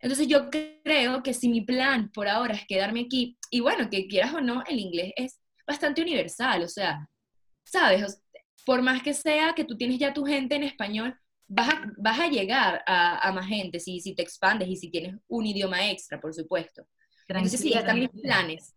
Entonces 0.00 0.26
yo 0.26 0.48
creo 0.50 1.22
que 1.22 1.34
si 1.34 1.48
mi 1.48 1.60
plan 1.60 2.10
por 2.12 2.28
ahora 2.28 2.54
es 2.54 2.66
quedarme 2.66 3.02
aquí, 3.02 3.38
y 3.50 3.60
bueno, 3.60 3.88
que 3.90 4.08
quieras 4.08 4.34
o 4.34 4.40
no, 4.40 4.64
el 4.66 4.80
inglés 4.80 5.12
es 5.16 5.38
bastante 5.66 6.02
universal, 6.02 6.62
o 6.62 6.68
sea, 6.68 7.08
¿sabes? 7.62 8.21
Por 8.64 8.82
más 8.82 9.02
que 9.02 9.14
sea 9.14 9.54
que 9.54 9.64
tú 9.64 9.76
tienes 9.76 9.98
ya 9.98 10.12
tu 10.12 10.24
gente 10.24 10.54
en 10.54 10.62
español, 10.64 11.16
vas 11.48 12.20
a, 12.20 12.28
llegar 12.28 12.82
a, 12.86 13.30
más 13.32 13.46
gente 13.46 13.78
si, 13.78 14.00
si 14.00 14.14
te 14.14 14.22
expandes 14.22 14.68
y 14.68 14.76
si 14.76 14.90
tienes 14.90 15.16
un 15.28 15.46
idioma 15.46 15.90
extra, 15.90 16.20
por 16.20 16.32
supuesto. 16.32 16.86
Entonces 17.28 17.60
sí, 17.60 17.72
están 17.72 17.98
mis 17.98 18.08
planes. 18.08 18.74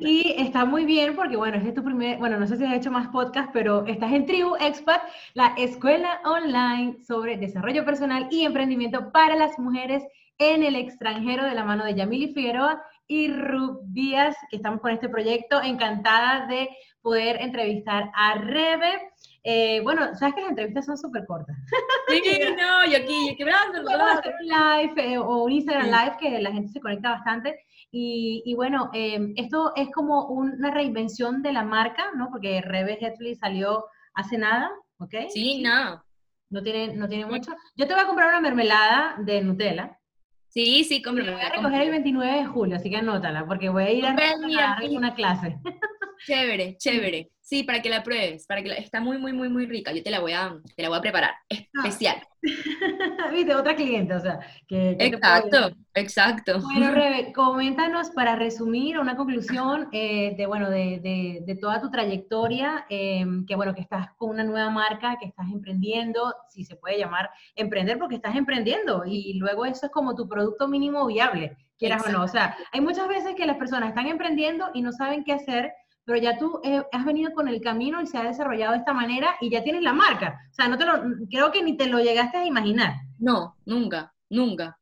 Y 0.00 0.34
está 0.38 0.64
muy 0.64 0.84
bien 0.84 1.14
porque, 1.14 1.36
bueno, 1.36 1.56
este 1.56 1.68
es 1.68 1.74
tu 1.74 1.84
primer, 1.84 2.18
bueno, 2.18 2.38
no 2.38 2.46
sé 2.46 2.56
si 2.56 2.64
has 2.64 2.74
hecho 2.74 2.90
más 2.90 3.08
podcast, 3.08 3.50
pero 3.52 3.86
estás 3.86 4.12
en 4.12 4.26
Tribu 4.26 4.56
Expat, 4.56 5.02
la 5.34 5.54
escuela 5.56 6.20
online 6.24 6.96
sobre 7.06 7.36
desarrollo 7.36 7.84
personal 7.84 8.26
y 8.30 8.44
emprendimiento 8.44 9.12
para 9.12 9.36
las 9.36 9.58
mujeres 9.58 10.02
en 10.38 10.64
el 10.64 10.74
extranjero 10.74 11.44
de 11.44 11.54
la 11.54 11.64
mano 11.64 11.84
de 11.84 11.94
Yamili 11.94 12.32
Figueroa 12.34 12.82
y 13.06 13.28
Rub 13.28 13.82
Díaz, 13.84 14.34
que 14.50 14.56
estamos 14.56 14.80
con 14.80 14.90
este 14.90 15.08
proyecto. 15.08 15.62
Encantada 15.62 16.46
de 16.46 16.70
poder 17.00 17.40
entrevistar 17.40 18.10
a 18.14 18.34
Rebe. 18.34 19.12
Eh, 19.46 19.80
bueno, 19.82 20.14
sabes 20.14 20.34
que 20.34 20.40
las 20.40 20.50
entrevistas 20.50 20.86
son 20.86 20.96
súper 20.96 21.26
cortas. 21.26 21.56
Sí, 22.08 22.22
no, 22.56 22.84
y 22.86 22.94
aquí, 22.94 23.30
yo 23.30 23.36
quebrando. 23.36 23.82
Vamos 23.82 24.16
a 24.16 24.18
hacer 24.18 24.34
un 24.40 24.46
live 24.46 25.12
eh, 25.12 25.18
o 25.18 25.44
un 25.44 25.52
Instagram 25.52 25.86
live 25.86 26.16
que 26.20 26.40
la 26.40 26.52
gente 26.52 26.68
se 26.68 26.80
conecta 26.80 27.10
bastante. 27.10 27.58
Y, 27.90 28.42
y 28.44 28.54
bueno, 28.54 28.90
eh, 28.92 29.32
esto 29.36 29.72
es 29.74 29.90
como 29.90 30.26
una 30.26 30.70
reinvención 30.70 31.42
de 31.42 31.52
la 31.52 31.62
marca, 31.62 32.10
¿no? 32.14 32.28
Porque 32.30 32.60
Rebe 32.60 32.98
Hetley 33.00 33.34
salió 33.36 33.86
hace 34.14 34.38
nada, 34.38 34.70
¿ok? 34.98 35.14
Sí, 35.28 35.62
no. 35.62 36.02
No 36.50 36.62
tiene, 36.62 36.94
no 36.94 37.08
tiene 37.08 37.26
mucho. 37.26 37.52
Yo 37.74 37.86
te 37.86 37.94
voy 37.94 38.02
a 38.02 38.06
comprar 38.06 38.28
una 38.28 38.40
mermelada 38.40 39.16
de 39.18 39.42
Nutella. 39.42 39.98
Sí, 40.48 40.84
sí, 40.84 41.02
cómprame. 41.02 41.32
Voy 41.32 41.40
a 41.40 41.50
recoger 41.50 41.82
el 41.82 41.90
29 41.90 42.32
de 42.38 42.46
julio, 42.46 42.76
así 42.76 42.88
que 42.90 42.96
anótala, 42.98 43.44
porque 43.46 43.70
voy 43.70 43.82
a 43.82 43.92
ir 43.92 44.06
a, 44.06 44.10
a, 44.10 44.78
a 44.78 44.84
una 44.90 45.14
clase. 45.14 45.58
Chévere, 46.26 46.76
chévere. 46.76 47.33
Sí, 47.44 47.62
para 47.62 47.82
que 47.82 47.90
la 47.90 48.02
pruebes, 48.02 48.46
para 48.46 48.62
que 48.62 48.72
está 48.72 49.02
muy, 49.02 49.18
muy, 49.18 49.34
muy, 49.34 49.50
muy 49.50 49.66
rica. 49.66 49.92
Yo 49.92 50.02
te 50.02 50.10
la 50.10 50.20
voy 50.20 50.32
a, 50.32 50.56
te 50.74 50.82
la 50.82 50.88
voy 50.88 50.96
a 50.96 51.02
preparar, 51.02 51.34
ah. 51.52 51.56
especial. 51.84 52.16
Viste, 53.32 53.54
otra 53.54 53.76
cliente, 53.76 54.14
o 54.14 54.20
sea, 54.20 54.40
que... 54.66 54.96
exacto, 54.98 55.76
exacto. 55.92 56.60
Bueno, 56.62 56.90
Rebe, 56.94 57.34
coméntanos 57.34 58.08
para 58.12 58.34
resumir 58.34 58.98
una 58.98 59.14
conclusión 59.14 59.90
eh, 59.92 60.34
de, 60.38 60.46
bueno, 60.46 60.70
de, 60.70 61.00
de, 61.00 61.42
de, 61.44 61.56
toda 61.56 61.82
tu 61.82 61.90
trayectoria, 61.90 62.86
em, 62.88 63.44
que 63.44 63.56
bueno, 63.56 63.74
que 63.74 63.82
estás 63.82 64.08
con 64.16 64.30
una 64.30 64.44
nueva 64.44 64.70
marca, 64.70 65.18
que 65.20 65.26
estás 65.26 65.46
emprendiendo, 65.52 66.34
si 66.48 66.64
se 66.64 66.76
puede 66.76 66.98
llamar 66.98 67.28
emprender 67.56 67.98
porque 67.98 68.16
estás 68.16 68.36
emprendiendo 68.36 69.02
y 69.04 69.34
luego 69.34 69.66
eso 69.66 69.84
es 69.84 69.92
como 69.92 70.14
tu 70.14 70.26
producto 70.26 70.66
mínimo 70.66 71.06
viable, 71.06 71.58
quieras 71.78 72.06
o 72.06 72.10
no. 72.10 72.22
O 72.22 72.28
sea, 72.28 72.56
hay 72.72 72.80
muchas 72.80 73.06
veces 73.06 73.34
que 73.34 73.44
las 73.44 73.58
personas 73.58 73.90
están 73.90 74.06
emprendiendo 74.06 74.70
y 74.72 74.80
no 74.80 74.92
saben 74.92 75.24
qué 75.24 75.34
hacer 75.34 75.74
pero 76.04 76.18
ya 76.18 76.38
tú 76.38 76.60
eh, 76.62 76.82
has 76.92 77.04
venido 77.04 77.32
con 77.32 77.48
el 77.48 77.60
camino 77.60 78.02
y 78.02 78.06
se 78.06 78.18
ha 78.18 78.24
desarrollado 78.24 78.72
de 78.72 78.78
esta 78.78 78.92
manera 78.92 79.36
y 79.40 79.50
ya 79.50 79.62
tienes 79.62 79.82
la 79.82 79.92
marca. 79.92 80.40
O 80.50 80.54
sea, 80.54 80.68
no 80.68 80.76
te 80.78 80.84
lo, 80.84 81.02
creo 81.30 81.50
que 81.50 81.62
ni 81.62 81.76
te 81.76 81.86
lo 81.86 81.98
llegaste 82.00 82.38
a 82.38 82.46
imaginar. 82.46 82.94
No, 83.18 83.56
nunca, 83.64 84.14
nunca, 84.28 84.78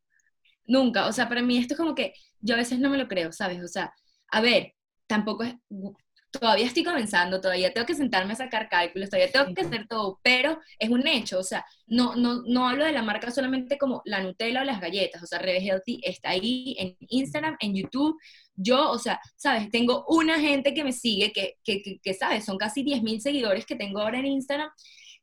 nunca. 0.67 1.07
O 1.07 1.13
sea, 1.13 1.29
para 1.29 1.43
mí 1.43 1.59
esto 1.59 1.75
es 1.75 1.79
como 1.79 1.95
que 1.95 2.15
yo 2.41 2.55
a 2.55 2.59
veces 2.59 2.79
no 2.79 2.91
me 2.91 2.99
lo 2.99 3.09
creo, 3.09 3.33
¿sabes? 3.33 3.63
O 3.63 3.69
sea, 3.69 3.95
a 4.31 4.41
ver, 4.41 4.75
tampoco 5.07 5.45
es, 5.45 5.55
todavía 6.33 6.67
estoy 6.67 6.83
comenzando, 6.83 7.41
todavía 7.41 7.73
tengo 7.73 7.87
que 7.87 7.95
sentarme 7.95 8.33
a 8.33 8.37
sacar 8.37 8.69
cálculos, 8.69 9.11
todavía 9.11 9.31
tengo 9.31 9.55
que 9.55 9.61
hacer 9.61 9.87
todo, 9.87 10.19
pero 10.23 10.59
es 10.79 10.89
un 10.91 11.07
hecho, 11.07 11.39
o 11.39 11.43
sea, 11.43 11.65
no, 11.87 12.17
no, 12.17 12.43
no 12.47 12.69
hablo 12.69 12.85
de 12.85 12.93
la 12.93 13.03
marca 13.03 13.31
solamente 13.31 13.79
como 13.79 14.03
la 14.07 14.23
Nutella 14.23 14.63
o 14.63 14.65
las 14.65 14.81
galletas, 14.81 15.23
o 15.23 15.27
sea, 15.27 15.39
Rebe 15.39 15.61
Healthy 15.61 16.01
está 16.03 16.31
ahí 16.31 16.75
en 16.79 16.97
Instagram, 17.01 17.57
en 17.61 17.77
YouTube, 17.77 18.19
yo, 18.57 18.91
o 18.91 18.99
sea, 18.99 19.21
sabes, 19.37 19.71
tengo 19.71 20.05
una 20.09 20.41
gente 20.41 20.75
que 20.75 20.85
me 20.85 20.93
sigue, 20.93 21.33
que, 21.33 21.59
que, 21.63 22.01
que, 22.03 22.15
sabes, 22.15 22.45
son 22.45 22.57
casi 22.59 22.83
10.000 22.83 23.21
seguidores 23.21 23.67
que 23.67 23.77
tengo 23.77 24.01
ahora 24.01 24.19
en 24.19 24.27
Instagram, 24.27 24.71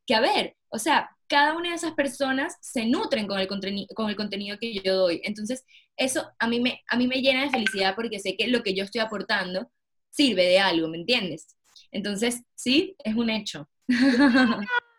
que 0.05 0.15
a 0.15 0.21
ver, 0.21 0.55
o 0.69 0.79
sea, 0.79 1.09
cada 1.27 1.55
una 1.55 1.69
de 1.69 1.75
esas 1.75 1.93
personas 1.93 2.55
se 2.61 2.85
nutren 2.85 3.27
con 3.27 3.39
el, 3.39 3.47
con 3.47 4.09
el 4.09 4.15
contenido 4.15 4.57
que 4.59 4.73
yo 4.73 4.95
doy. 4.95 5.21
Entonces, 5.23 5.63
eso 5.95 6.27
a 6.39 6.47
mí, 6.47 6.59
me, 6.59 6.81
a 6.87 6.97
mí 6.97 7.07
me 7.07 7.21
llena 7.21 7.43
de 7.43 7.51
felicidad 7.51 7.93
porque 7.95 8.19
sé 8.19 8.35
que 8.35 8.47
lo 8.47 8.63
que 8.63 8.73
yo 8.73 8.83
estoy 8.83 9.01
aportando 9.01 9.69
sirve 10.09 10.45
de 10.45 10.59
algo, 10.59 10.87
¿me 10.87 10.97
entiendes? 10.97 11.55
Entonces, 11.91 12.43
sí, 12.55 12.95
es 13.03 13.15
un 13.15 13.29
hecho. 13.29 13.69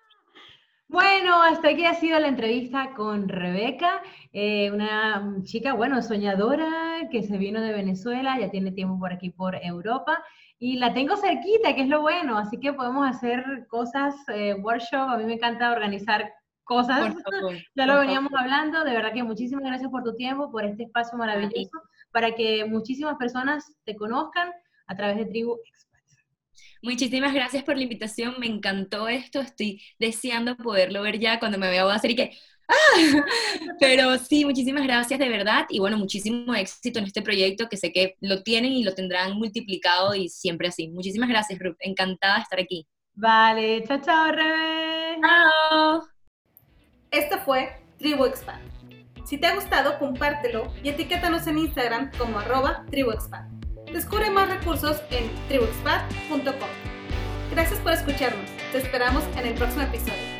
Bueno, 0.90 1.40
hasta 1.40 1.68
aquí 1.68 1.84
ha 1.84 1.94
sido 1.94 2.18
la 2.18 2.26
entrevista 2.26 2.94
con 2.96 3.28
Rebeca, 3.28 4.02
eh, 4.32 4.72
una 4.72 5.36
chica, 5.44 5.72
bueno, 5.72 6.02
soñadora 6.02 7.08
que 7.12 7.22
se 7.22 7.38
vino 7.38 7.60
de 7.60 7.72
Venezuela, 7.72 8.40
ya 8.40 8.50
tiene 8.50 8.72
tiempo 8.72 8.98
por 8.98 9.12
aquí, 9.12 9.30
por 9.30 9.54
Europa, 9.54 10.20
y 10.58 10.78
la 10.78 10.92
tengo 10.92 11.16
cerquita, 11.16 11.76
que 11.76 11.82
es 11.82 11.88
lo 11.88 12.00
bueno, 12.00 12.36
así 12.36 12.58
que 12.58 12.72
podemos 12.72 13.08
hacer 13.08 13.68
cosas, 13.68 14.16
eh, 14.34 14.54
workshop, 14.54 15.10
a 15.10 15.16
mí 15.16 15.26
me 15.26 15.34
encanta 15.34 15.70
organizar 15.70 16.28
cosas, 16.64 17.14
ya 17.76 17.86
lo 17.86 18.00
veníamos 18.00 18.32
hablando, 18.36 18.82
de 18.82 18.90
verdad 18.90 19.12
que 19.12 19.22
muchísimas 19.22 19.64
gracias 19.64 19.92
por 19.92 20.02
tu 20.02 20.16
tiempo, 20.16 20.50
por 20.50 20.64
este 20.64 20.82
espacio 20.82 21.16
maravilloso, 21.16 21.70
para 22.10 22.34
que 22.34 22.64
muchísimas 22.64 23.16
personas 23.16 23.76
te 23.84 23.94
conozcan, 23.94 24.50
a 24.90 24.96
través 24.96 25.16
de 25.16 25.26
Tribu. 25.26 25.58
Muchísimas 26.82 27.32
gracias 27.32 27.62
por 27.62 27.76
la 27.76 27.82
invitación, 27.84 28.34
me 28.38 28.46
encantó 28.46 29.08
esto, 29.08 29.40
estoy 29.40 29.82
deseando 29.98 30.56
poderlo 30.56 31.02
ver 31.02 31.18
ya 31.18 31.38
cuando 31.38 31.58
me 31.58 31.70
vea 31.70 31.84
a 31.84 31.94
hacer 31.94 32.10
y 32.10 32.16
que... 32.16 32.30
¡ah! 32.68 32.74
Pero 33.80 34.18
sí, 34.18 34.44
muchísimas 34.44 34.84
gracias 34.84 35.20
de 35.20 35.28
verdad 35.28 35.66
y 35.68 35.78
bueno, 35.78 35.96
muchísimo 35.96 36.54
éxito 36.54 36.98
en 36.98 37.04
este 37.04 37.22
proyecto 37.22 37.68
que 37.68 37.76
sé 37.76 37.92
que 37.92 38.16
lo 38.20 38.42
tienen 38.42 38.72
y 38.72 38.82
lo 38.82 38.94
tendrán 38.94 39.36
multiplicado 39.36 40.14
y 40.14 40.28
siempre 40.28 40.68
así. 40.68 40.88
Muchísimas 40.88 41.28
gracias, 41.28 41.58
Ruth, 41.60 41.76
encantada 41.80 42.36
de 42.36 42.42
estar 42.42 42.60
aquí. 42.60 42.86
Vale, 43.14 43.84
chao, 43.86 44.00
chao, 44.00 44.32
Rebe. 44.32 45.20
Chao. 45.20 46.08
Esto 47.10 47.38
fue 47.40 47.84
Tribu 47.98 48.24
Expand. 48.24 48.62
Si 49.24 49.38
te 49.38 49.46
ha 49.46 49.54
gustado, 49.54 49.98
compártelo 49.98 50.72
y 50.82 50.88
etiquétanos 50.88 51.46
en 51.46 51.58
Instagram 51.58 52.10
como 52.18 52.38
arroba 52.38 52.84
tribuexpand. 52.90 53.59
Descubre 53.92 54.30
más 54.30 54.48
recursos 54.48 55.02
en 55.10 55.28
tribuexpat.com. 55.48 56.68
Gracias 57.50 57.80
por 57.80 57.92
escucharnos. 57.92 58.48
Te 58.70 58.78
esperamos 58.78 59.24
en 59.36 59.46
el 59.46 59.54
próximo 59.54 59.82
episodio. 59.82 60.39